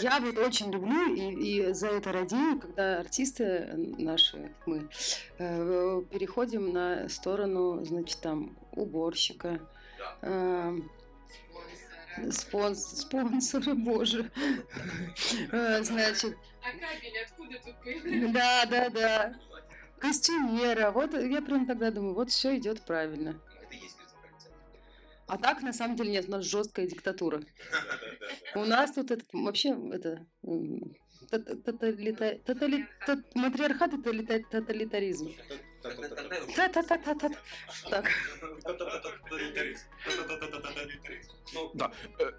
[0.00, 4.88] Я вот очень люблю и, и за это радею, когда артисты наши, мы,
[5.38, 9.60] э, переходим на сторону, значит, там, уборщика,
[10.22, 10.76] э,
[12.30, 14.30] спонс, спонсора, боже.
[15.52, 16.36] Э, значит...
[16.62, 18.32] А кабель откуда тут появляется?
[18.32, 19.34] Да, да, да.
[20.02, 20.90] Костюмера.
[20.90, 23.40] Вот я прям тогда думаю, вот все идет правильно.
[25.28, 27.40] А так, на самом деле, нет, у нас жесткая диктатура.
[28.56, 30.26] У нас тут это, вообще это
[33.34, 33.92] матриархат
[34.50, 35.30] тоталитаризм.
[37.90, 38.08] Так.
[41.74, 41.92] Да,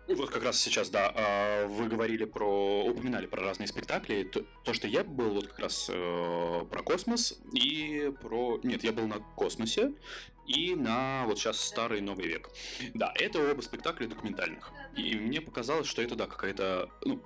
[0.07, 4.23] вот как раз сейчас, да, вы говорили про, упоминали про разные спектакли.
[4.23, 8.59] То, то что я был вот как раз про космос и про...
[8.63, 9.93] Нет, я был на космосе
[10.47, 12.49] и на вот сейчас старый новый век.
[12.93, 14.71] Да, это оба спектакля документальных.
[14.95, 17.23] И мне показалось, что это, да, какая-то, ну,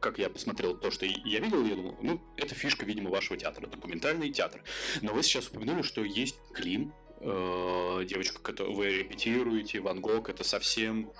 [0.00, 3.66] как, я посмотрел то, что я видел, я думал, ну, это фишка, видимо, вашего театра,
[3.66, 4.62] документальный театр.
[5.02, 10.42] Но вы сейчас упомянули, что есть Клим, э, девочка, которую вы репетируете, Ван Гог, это
[10.44, 11.12] совсем...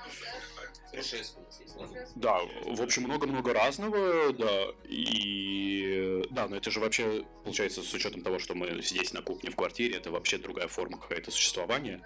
[2.17, 8.23] Да, в общем, много-много разного, да, и да, но это же вообще, получается, с учетом
[8.23, 12.03] того, что мы здесь на кухне в квартире, это вообще другая форма какая-то существования,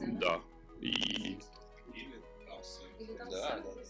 [0.00, 0.40] да,
[0.80, 1.38] и...
[3.30, 3.85] Да, да.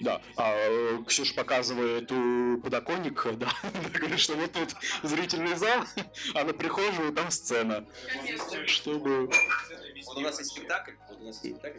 [0.00, 3.50] Да, а Ксюша показывает у подоконник, да,
[3.92, 5.84] говорит, что вот тут зрительный зал,
[6.34, 7.86] а на прихожую там сцена.
[8.66, 9.30] Чтобы...
[10.06, 11.78] Вот у нас есть спектакль, вот у нас есть спектакль,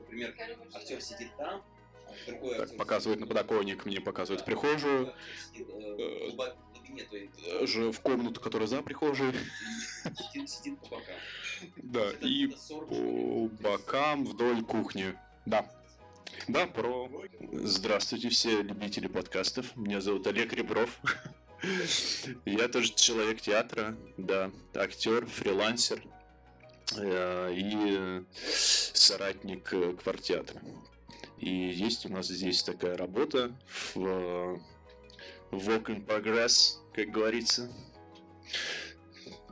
[0.00, 0.34] например,
[0.74, 1.62] актер сидит там,
[2.26, 5.14] Другой так, показывает на подоконник, мне показывает в прихожую.
[5.54, 9.32] Э, же в комнату, которая за прихожей.
[10.46, 11.14] Сидит по бокам.
[11.76, 15.16] Да, и по бокам вдоль кухни.
[15.46, 15.66] Да.
[16.48, 17.10] Да, про...
[17.52, 19.76] Здравствуйте все любители подкастов.
[19.76, 21.00] Меня зовут Олег Ребров.
[22.44, 26.02] Я тоже человек театра, да, актер, фрилансер
[26.96, 30.60] э, и соратник э, квартеатра.
[31.38, 33.56] И есть у нас здесь такая работа
[33.94, 34.60] в
[35.52, 37.70] Work in Progress, как говорится.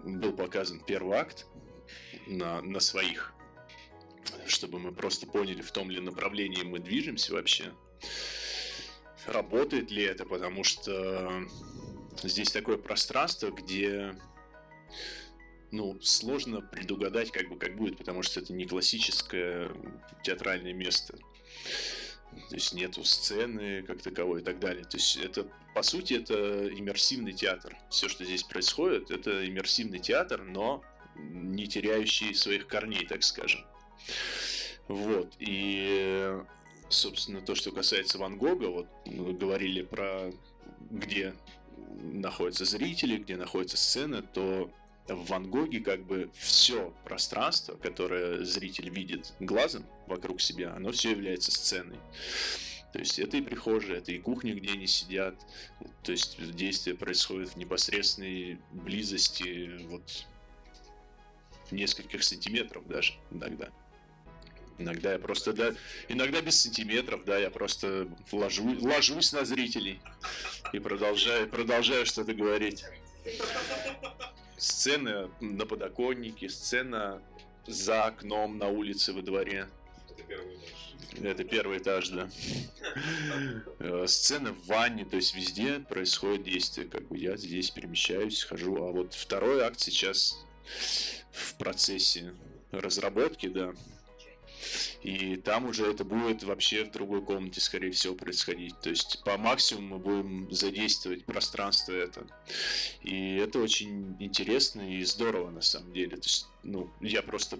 [0.04, 1.46] Был показан первый акт
[2.26, 3.32] на, на своих,
[4.46, 7.72] чтобы мы просто поняли, в том ли направлении мы движемся вообще.
[9.26, 11.44] Работает ли это, потому что
[12.22, 14.16] здесь такое пространство, где
[15.70, 19.70] ну, сложно предугадать, как бы как будет, потому что это не классическое
[20.24, 21.16] театральное место.
[22.48, 24.84] То есть нету сцены как таковой и так далее.
[24.84, 27.76] То есть это, по сути, это иммерсивный театр.
[27.90, 30.82] Все, что здесь происходит, это иммерсивный театр, но
[31.16, 33.64] не теряющий своих корней, так скажем.
[34.88, 35.34] Вот.
[35.38, 36.36] И,
[36.88, 40.32] собственно, то, что касается Ван Гога, вот мы говорили про
[40.90, 41.34] где
[42.02, 44.70] находятся зрители, где находится сцена, то
[45.08, 51.10] в Ван Гоге как бы все пространство, которое зритель видит глазом вокруг себя, оно все
[51.10, 51.98] является сценой.
[52.92, 55.34] То есть это и прихожая, это и кухня, где они сидят.
[56.02, 60.26] То есть действие происходит в непосредственной близости, вот
[61.70, 63.70] нескольких сантиметров даже иногда.
[64.80, 65.74] Иногда я просто, да,
[66.08, 70.00] иногда без сантиметров, да, я просто ложу, ложусь на зрителей
[70.72, 72.84] и продолжаю, продолжаю что-то говорить.
[74.56, 77.22] Сцена на подоконнике, сцена
[77.66, 79.68] за окном на улице во дворе.
[80.08, 80.96] Это первый этаж.
[81.22, 82.30] Это первый этаж, да.
[83.80, 86.88] Э, Сцена в ванне, то есть везде происходит действие.
[86.88, 88.76] Как бы я здесь перемещаюсь, хожу.
[88.76, 90.38] А вот второй акт сейчас
[91.32, 92.32] в процессе
[92.70, 93.74] разработки, да.
[95.02, 98.78] И там уже это будет вообще в другой комнате, скорее всего, происходить.
[98.80, 102.26] То есть по максимуму мы будем задействовать пространство это.
[103.02, 106.16] И это очень интересно и здорово на самом деле.
[106.16, 107.58] То есть, ну, я просто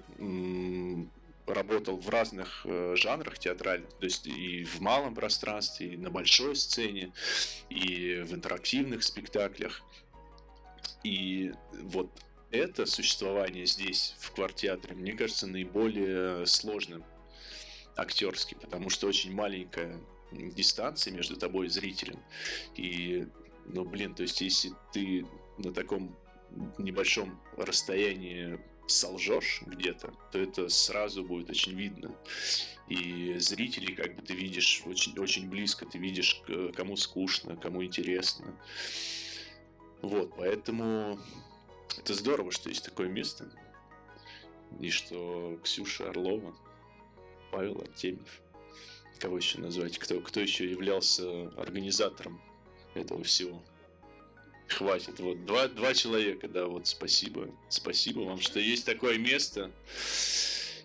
[1.47, 6.55] работал в разных э, жанрах театральных, то есть и в малом пространстве, и на большой
[6.55, 7.13] сцене,
[7.69, 9.83] и в интерактивных спектаклях.
[11.03, 12.11] И вот
[12.51, 17.05] это существование здесь, в квартеатре, мне кажется, наиболее сложным
[17.97, 20.01] актерски, потому что очень маленькая
[20.33, 22.21] дистанция между тобой и зрителем.
[22.77, 23.27] И,
[23.67, 25.27] ну, блин, то есть если ты
[25.59, 26.17] на таком
[26.79, 32.15] небольшом расстоянии солжешь где-то, то это сразу будет очень видно.
[32.89, 36.43] И зрителей как бы ты видишь очень, очень близко, ты видишь,
[36.75, 38.57] кому скучно, кому интересно.
[40.03, 41.21] Вот, поэтому
[41.99, 43.51] это здорово, что есть такое место.
[44.81, 46.57] И что Ксюша Орлова,
[47.51, 48.41] Павел Артемьев,
[49.19, 52.41] кого еще назвать, кто, кто еще являлся организатором
[52.95, 53.63] этого всего.
[54.69, 59.71] Хватит, вот два, два человека, да, вот спасибо, спасибо вам, что есть такое место.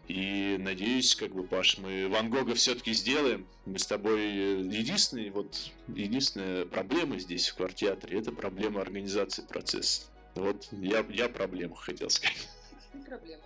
[0.07, 3.47] И надеюсь, как бы, Паш, мы Ван Гога все-таки сделаем.
[3.65, 10.03] Мы с тобой э, единственный, вот, единственная проблема здесь в квартеатре, это проблема организации процесса.
[10.35, 12.49] Вот я, я проблема хотел сказать.
[12.95, 13.43] Не проблема.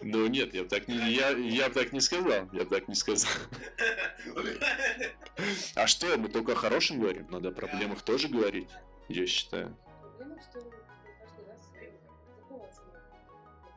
[0.00, 3.30] Ну нет, я так не, я, я так не сказал, я так не сказал.
[5.74, 8.68] А что, мы только о хорошем говорим, надо о проблемах тоже говорить,
[9.08, 9.76] я считаю.
[10.00, 11.60] Проблема, что каждый раз
[12.38, 12.82] закрываться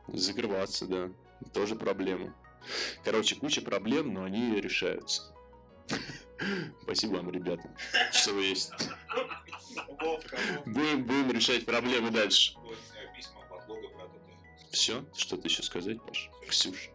[0.06, 0.18] надо.
[0.18, 1.10] Закрываться, да,
[1.52, 2.34] тоже проблема.
[3.04, 5.35] Короче, куча проблем, но они решаются.
[6.82, 7.70] Спасибо вам, ребята,
[8.12, 8.72] что вы есть.
[10.66, 12.54] Будем, будем решать проблемы дальше.
[14.70, 15.04] Все?
[15.16, 16.30] Что-то еще сказать, Паш?
[16.48, 16.90] Ксюш.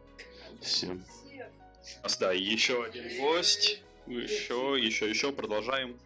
[0.61, 0.87] Все.
[0.87, 3.81] У нас, да, еще один гость.
[4.07, 5.99] Еще, еще, еще, продолжаем.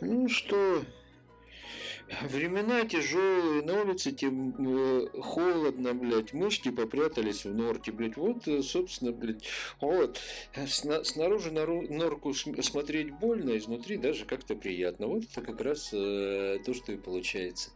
[0.00, 0.84] Ну что,
[2.22, 8.62] времена тяжелые, на улице тем э, холодно, блядь, мышки попрятались в норке, блядь, вот, э,
[8.62, 9.44] собственно, блядь,
[9.80, 10.18] вот,
[10.54, 15.60] э, сна- снаружи нору- норку см- смотреть больно, изнутри даже как-то приятно, вот это как
[15.60, 17.70] раз э, то, что и получается.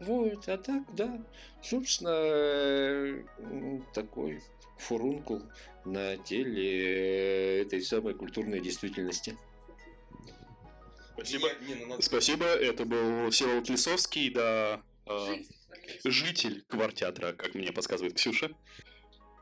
[0.00, 1.20] Вот, а так, да,
[1.62, 3.22] собственно, э,
[3.94, 4.42] такой
[4.78, 5.42] фурункул
[5.84, 9.36] на теле э, этой самой культурной действительности.
[11.16, 11.48] Спасибо.
[11.62, 15.36] Не, не, ну надо- Спасибо, это был Всеволод Лисовский, да, э,
[16.04, 18.50] житель квартеатра, как мне подсказывает Ксюша.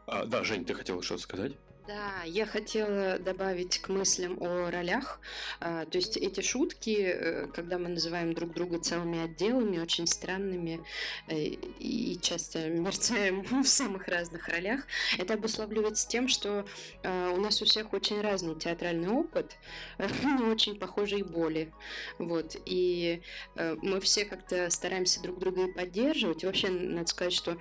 [0.06, 1.52] А, да, Жень, ты хотела что-то сказать?
[1.86, 5.20] Да, я хотела добавить к мыслям о ролях.
[5.60, 10.82] А, То есть эти шутки, э, когда мы называем друг друга целыми отделами, очень странными
[11.28, 14.86] э, и часто мерцаем в самых разных ролях,
[15.18, 16.64] это обуславливается тем, что
[17.02, 19.58] э, у нас у всех очень разный театральный опыт,
[20.22, 21.70] но очень похожие боли.
[22.18, 22.56] Вот.
[22.64, 23.20] И
[23.56, 26.44] мы все как-то стараемся друг друга и поддерживать.
[26.44, 27.58] Вообще, надо сказать, что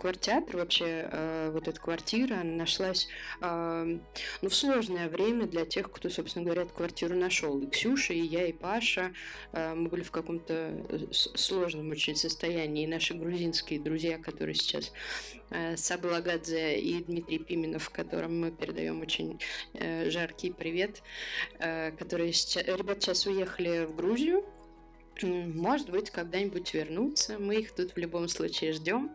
[0.00, 3.08] квартеатр, вообще вот эта квартира, нашлась
[4.42, 7.58] ну, в сложное время для тех, кто, собственно говоря, эту квартиру нашел.
[7.60, 9.12] И Ксюша, и я, и Паша.
[9.52, 10.54] а, Мы были в каком-то
[10.88, 12.84] э, сложном очень состоянии.
[12.84, 14.92] И наши грузинские друзья, которые сейчас
[15.50, 19.40] э, Саба Лагадзе и Дмитрий Пименов, которым мы передаем очень
[19.74, 21.02] э, жаркий привет,
[21.58, 24.44] которые сейчас, ребята сейчас уехали в Грузию,
[25.22, 27.38] Может быть, когда-нибудь вернутся.
[27.38, 29.10] Мы их тут в любом случае ждем.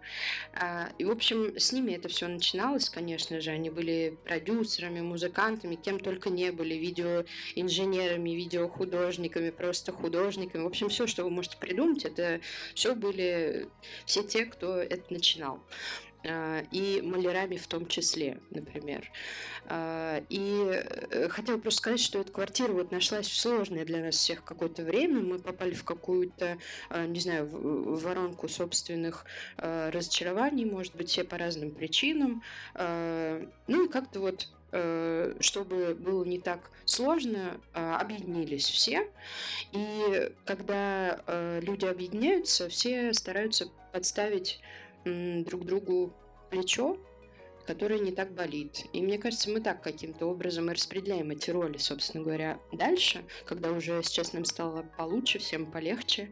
[0.54, 3.51] А, И, в общем, с ними это все начиналось, конечно же.
[3.51, 10.64] Они были продюсерами, музыкантами, кем только не были, видеоинженерами, видеохудожниками, просто художниками.
[10.64, 12.41] В общем, все, что вы можете придумать, это
[12.76, 13.70] все были
[14.06, 15.64] все те, кто это начинал.
[16.26, 19.11] А, и малярами в том числе, например.
[19.65, 24.15] А, и э, хотела просто сказать, что эта квартира вот нашлась в сложное для нас
[24.15, 25.19] всех какое-то время.
[25.19, 26.57] Мы попали в какую-то,
[27.07, 29.26] не знаю, воронку собственных
[29.57, 32.43] разочарований, может быть, все по разным причинам.
[32.76, 39.09] Ну и как-то вот э, чтобы было не так сложно, объединились все.
[39.71, 44.59] И когда э, люди объединяются, все стараются подставить
[45.06, 46.14] друг другу
[46.49, 46.97] плечо,
[47.66, 48.86] которое не так болит.
[48.93, 53.72] И мне кажется, мы так каким-то образом и распределяем эти роли, собственно говоря, дальше, когда
[53.72, 56.32] уже сейчас нам стало получше, всем полегче,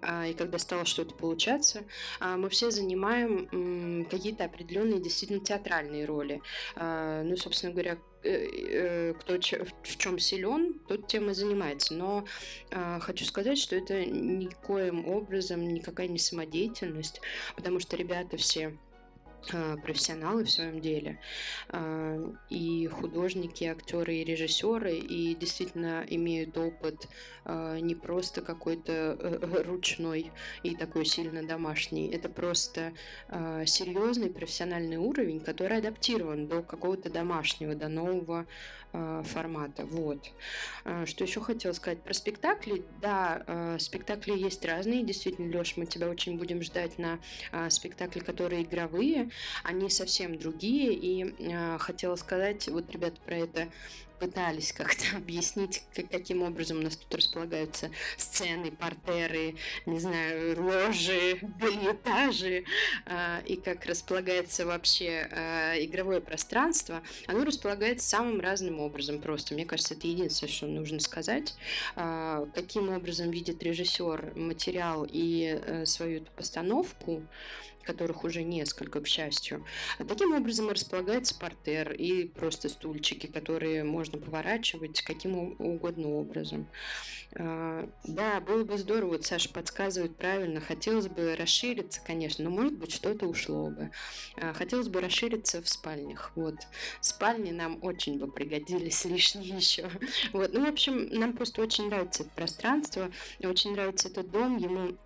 [0.00, 1.84] а, и когда стало что-то получаться,
[2.20, 6.40] а, мы все занимаем какие-то определенные действительно театральные роли.
[6.76, 11.94] А, ну, собственно говоря, кто в чем силен, тот тем и занимается.
[11.94, 12.24] Но
[13.00, 17.20] хочу сказать, что это никоим образом никакая не самодеятельность,
[17.56, 18.76] потому что ребята все
[19.82, 21.20] профессионалы в своем деле,
[21.68, 22.18] а,
[22.48, 27.08] и художники, актеры, и режиссеры, и действительно имеют опыт
[27.44, 30.32] а, не просто какой-то э, ручной
[30.62, 32.92] и такой сильно домашний, это просто
[33.66, 38.46] серьезный профессиональный уровень, который адаптирован до какого-то домашнего, до нового
[38.92, 39.84] формата.
[39.86, 40.30] Вот.
[41.04, 42.84] Что еще хотела сказать про спектакли?
[43.00, 45.02] Да, спектакли есть разные.
[45.02, 47.18] Действительно, Леш, мы тебя очень будем ждать на
[47.68, 49.30] спектакли, которые игровые
[49.62, 50.92] они совсем другие.
[50.94, 53.68] И э, хотела сказать, вот ребята про это
[54.20, 59.56] пытались как-то объяснить, каким образом у нас тут располагаются сцены, портеры,
[59.86, 62.64] не знаю, ложи, бельетажи,
[63.06, 69.54] э, и как располагается вообще э, игровое пространство, оно располагается самым разным образом просто.
[69.54, 71.54] Мне кажется, это единственное, что нужно сказать.
[71.96, 77.22] Э, каким образом видит режиссер материал и э, свою постановку,
[77.92, 79.64] которых уже несколько, к счастью.
[79.98, 86.68] Таким образом располагается портер и просто стульчики, которые можно поворачивать каким угодно образом.
[87.34, 92.74] А, да, было бы здорово, вот Саша подсказывает правильно, хотелось бы расшириться, конечно, но может
[92.74, 93.90] быть что-то ушло бы.
[94.36, 96.56] А, хотелось бы расшириться в спальнях, вот.
[97.00, 99.90] Спальни нам очень бы пригодились лишние еще.
[100.32, 103.10] Вот, ну, в общем, нам просто очень нравится это пространство,
[103.42, 104.96] очень нравится этот дом, ему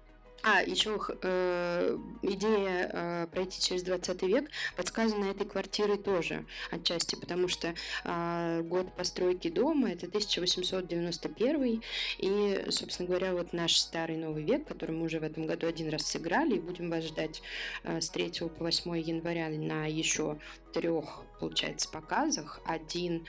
[0.47, 7.49] а, еще э, идея э, пройти через 20 век подсказана этой квартирой тоже отчасти, потому
[7.49, 7.74] что
[8.05, 11.82] э, год постройки дома это 1891,
[12.18, 15.88] и, собственно говоря, вот наш старый новый век, который мы уже в этом году один
[15.88, 17.40] раз сыграли, и будем вас ждать
[17.84, 20.38] э, с 3 по 8 января на еще
[20.74, 22.61] трех, получается, показах.
[22.66, 23.26] Один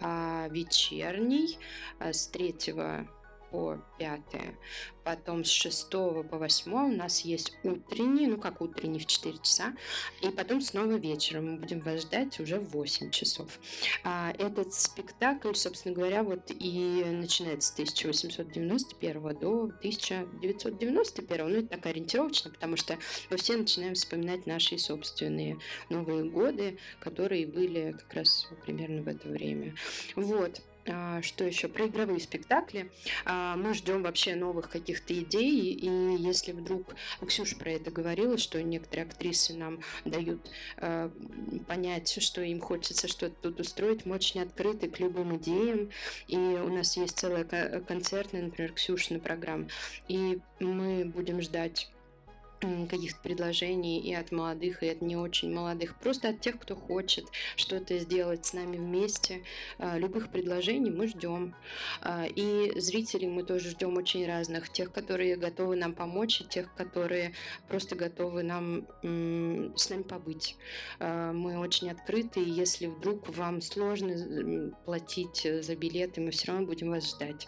[0.00, 1.58] э, вечерний,
[1.98, 2.52] э, с 3
[3.50, 4.20] по 5.
[5.04, 9.74] Потом с 6 по 8 у нас есть утренний, ну как утренний в 4 часа.
[10.20, 13.58] И потом снова вечером мы будем вас ждать уже в 8 часов.
[14.04, 21.48] А этот спектакль, собственно говоря, вот и начинается с 1891 до 1991.
[21.48, 22.98] Ну, это так ориентировочно, потому что
[23.30, 29.28] мы все начинаем вспоминать наши собственные Новые годы, которые были как раз примерно в это
[29.28, 29.74] время.
[30.16, 30.60] Вот.
[30.88, 31.68] А, что еще?
[31.68, 32.90] Про игровые спектакли.
[33.24, 35.88] А, мы ждем вообще новых каких-то идей, и
[36.22, 36.94] если вдруг
[37.26, 41.10] Ксюша про это говорила, что некоторые актрисы нам дают а,
[41.66, 45.90] понять, что им хочется что-то тут устроить, мы очень открыты к любым идеям,
[46.26, 49.68] и у нас есть целая концертная, например, Ксюшина программа,
[50.08, 51.90] и мы будем ждать
[52.60, 57.26] каких-то предложений и от молодых, и от не очень молодых, просто от тех, кто хочет
[57.56, 59.42] что-то сделать с нами вместе.
[59.78, 61.54] А, любых предложений мы ждем.
[62.00, 64.70] А, и зрителей мы тоже ждем очень разных.
[64.70, 67.32] Тех, которые готовы нам помочь, и тех, которые
[67.68, 70.56] просто готовы нам с нами побыть.
[70.98, 76.66] А, мы очень открыты, и если вдруг вам сложно платить за билеты, мы все равно
[76.66, 77.46] будем вас ждать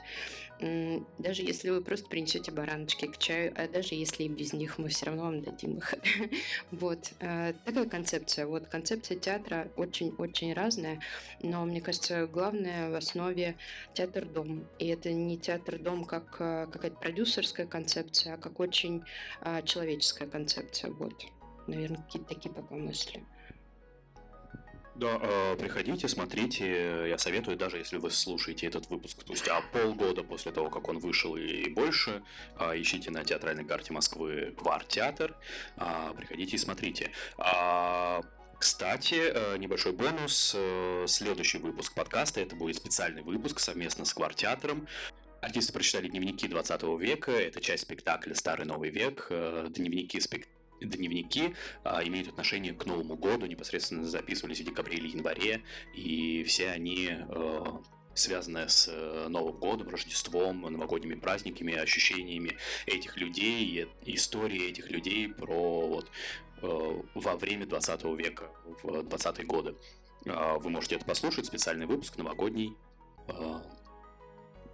[1.19, 4.89] даже если вы просто принесете бараночки к чаю, а даже если и без них, мы
[4.89, 5.95] все равно вам дадим их.
[6.71, 7.13] вот.
[7.21, 8.47] Э, такая концепция.
[8.47, 11.01] Вот концепция театра очень-очень разная,
[11.43, 13.57] но мне кажется, главное в основе
[13.95, 14.67] театр-дом.
[14.79, 19.03] И это не театр-дом как э, какая-то продюсерская концепция, а как очень
[19.41, 20.91] э, человеческая концепция.
[20.91, 21.25] Вот.
[21.67, 23.25] Наверное, какие-то такие пока мысли.
[25.01, 27.09] Да, э, приходите, смотрите.
[27.09, 31.37] Я советую, даже если вы слушаете этот выпуск спустя полгода после того, как он вышел
[31.37, 32.23] и больше,
[32.59, 35.35] э, ищите на театральной карте Москвы Квартеатр.
[36.17, 37.13] Приходите и смотрите.
[37.39, 38.21] А,
[38.59, 40.53] кстати, э, небольшой бонус.
[40.55, 44.87] Э, следующий выпуск подкаста это будет специальный выпуск совместно с Квартеатром.
[45.41, 47.33] Артисты прочитали дневники 20 века.
[47.33, 49.29] Это часть спектакля «Старый новый век».
[49.31, 51.55] Э, дневники спектакля дневники
[51.85, 55.63] а, имеют отношение к Новому году, непосредственно записывались в декабре или январе,
[55.95, 57.65] и все они э,
[58.15, 62.57] связаны с э, Новым годом, Рождеством, новогодними праздниками, ощущениями
[62.87, 66.11] этих людей, истории этих людей про вот
[66.63, 68.51] э, во время 20 века,
[68.83, 69.75] в 20-е годы.
[70.27, 72.77] А, Вы можете это послушать, специальный выпуск новогодний.
[73.29, 73.63] А,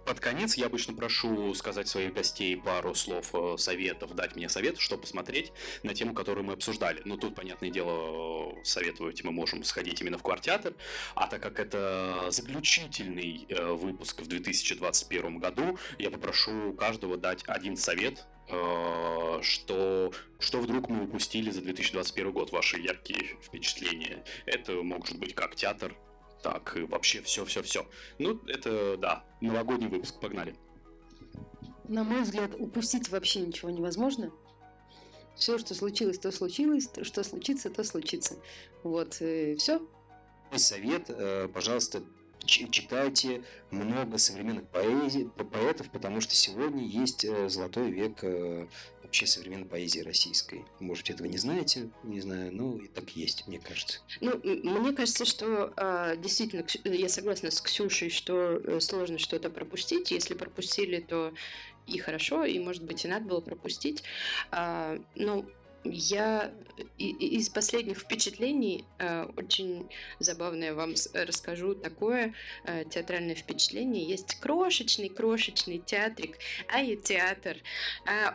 [0.07, 4.79] Под конец я обычно прошу сказать своих гостей пару слов э, советов, дать мне совет,
[4.79, 5.51] что посмотреть
[5.83, 7.01] на тему, которую мы обсуждали.
[7.03, 10.75] Ну, тут, понятное дело, советовать мы можем сходить именно в квартеатр,
[11.13, 17.75] а так как это заключительный э, выпуск в 2021 году, я попрошу каждого дать один
[17.75, 24.23] совет, э, что, что вдруг мы упустили за 2021 год, ваши яркие впечатления.
[24.45, 25.93] Это может быть как театр,
[26.51, 27.85] так и вообще все-все-все.
[28.19, 30.55] Ну, это, да, новогодний выпуск, погнали.
[31.89, 34.31] На мой взгляд, упустить вообще ничего невозможно.
[35.35, 38.35] Все, что случилось, то случилось, то, что случится, то случится.
[38.83, 39.79] Вот, все.
[40.51, 42.01] Мой совет, э, пожалуйста,
[42.45, 48.67] читайте много современных поэзий, по- поэтов, потому что сегодня есть э, золотой век э,
[49.07, 50.65] вообще современной поэзии российской.
[50.79, 54.01] Может, этого не знаете, не знаю, но и так есть, мне кажется.
[54.21, 60.11] Ну, мне кажется, что а, действительно, я согласна с Ксюшей, что э, сложно что-то пропустить.
[60.11, 61.33] Если пропустили, то
[61.87, 64.03] и хорошо, и, может быть, и надо было пропустить.
[64.51, 65.45] А, но
[65.83, 66.51] я
[66.97, 72.33] из последних впечатлений э, очень забавное вам с- расскажу такое
[72.65, 74.03] э, театральное впечатление.
[74.03, 77.57] Есть крошечный, крошечный театрик, а и театр.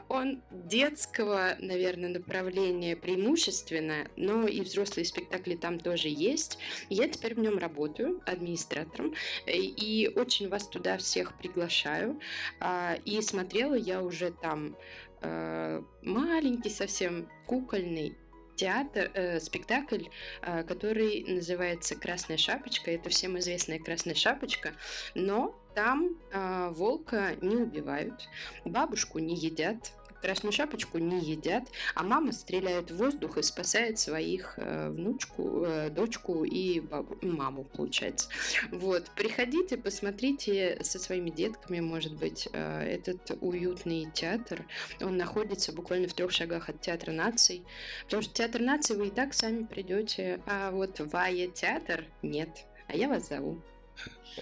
[0.09, 6.59] Он детского, наверное, направления преимущественно, но и взрослые спектакли там тоже есть.
[6.89, 9.15] Я теперь в нем работаю администратором,
[9.47, 12.19] э, и очень вас туда всех приглашаю.
[12.61, 14.77] А, И смотрела я уже там
[15.23, 18.17] э, маленький совсем кукольный
[18.57, 20.05] театр, э, спектакль,
[20.43, 22.91] э, который называется «Красная шапочка».
[22.91, 24.73] Это всем известная «Красная шапочка»,
[25.15, 28.29] но там э, волка не убивают,
[28.65, 29.93] бабушку не едят,
[30.23, 31.65] красную шапочку не едят,
[31.95, 37.65] а мама стреляет в воздух и спасает своих э, внучку, э, дочку и бабу, маму,
[37.65, 38.29] получается.
[38.71, 44.65] Вот, приходите, посмотрите со своими детками, может быть, э, этот уютный театр.
[45.01, 47.63] Он находится буквально в трех шагах от Театра наций.
[48.05, 52.67] Потому что Театр наций вы и так сами придете, а вот в АЕ театр нет.
[52.89, 53.63] А я вас зову.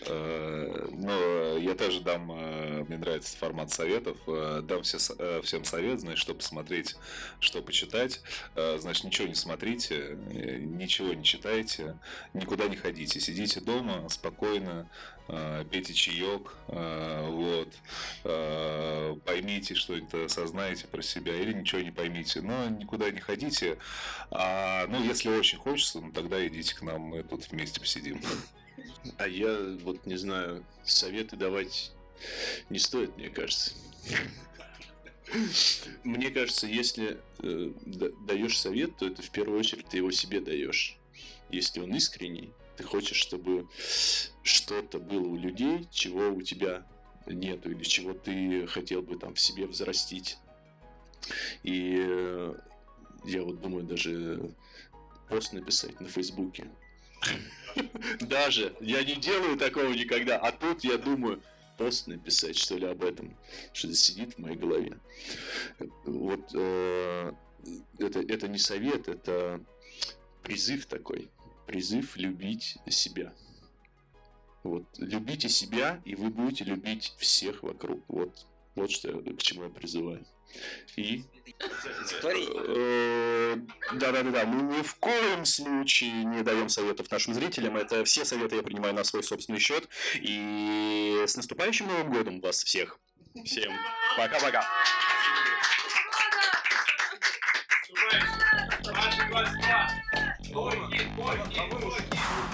[0.06, 5.64] Э, Ну, я тоже дам, э, мне нравится формат советов, э, дам все э, всем
[5.64, 6.96] совет, значит, что посмотреть,
[7.40, 8.20] что почитать.
[8.54, 11.98] Э, Значит, ничего не смотрите, э, ничего не читайте,
[12.34, 13.18] никуда не ходите.
[13.20, 14.88] Сидите дома спокойно,
[15.28, 17.68] э, пейте чаек, э, вот,
[18.24, 23.78] э, поймите что-то, осознаете про себя или ничего не поймите, но никуда не ходите.
[24.30, 28.20] А, ну, если очень хочется, ну, тогда идите к нам, мы тут вместе посидим.
[29.18, 31.92] А я вот не знаю, советы давать
[32.68, 33.72] не стоит, мне кажется.
[36.02, 40.40] Мне кажется, если э, да- даешь совет, то это в первую очередь ты его себе
[40.40, 40.98] даешь.
[41.50, 43.68] Если он искренний, ты хочешь, чтобы
[44.42, 46.86] что-то было у людей, чего у тебя
[47.26, 50.38] нету, или чего ты хотел бы там в себе взрастить.
[51.62, 52.54] И э,
[53.24, 54.52] я вот думаю, даже
[55.28, 56.70] пост написать на Фейсбуке.
[58.20, 61.42] Даже я не делаю такого никогда, а тут я думаю,
[61.78, 63.36] пост написать, что ли, об этом,
[63.72, 64.98] что это сидит в моей голове.
[66.04, 67.32] Вот э,
[67.98, 69.64] это, это не совет, это
[70.42, 71.30] призыв такой,
[71.66, 73.32] призыв любить себя.
[74.62, 78.02] Вот любите себя, и вы будете любить всех вокруг.
[78.08, 80.26] Вот, вот что к чему я призываю.
[80.96, 81.24] И
[82.66, 83.56] Э,
[83.92, 87.76] Да-да-да, мы ни в коем случае не даем советов нашим зрителям.
[87.76, 89.88] Это все советы я принимаю на свой собственный счет.
[90.14, 92.98] И с наступающим Новым годом вас всех.
[93.44, 93.72] Всем
[94.16, 94.64] пока-пока.
[100.52, 100.76] Ой,
[101.18, 101.40] ой,
[101.82, 102.49] ой,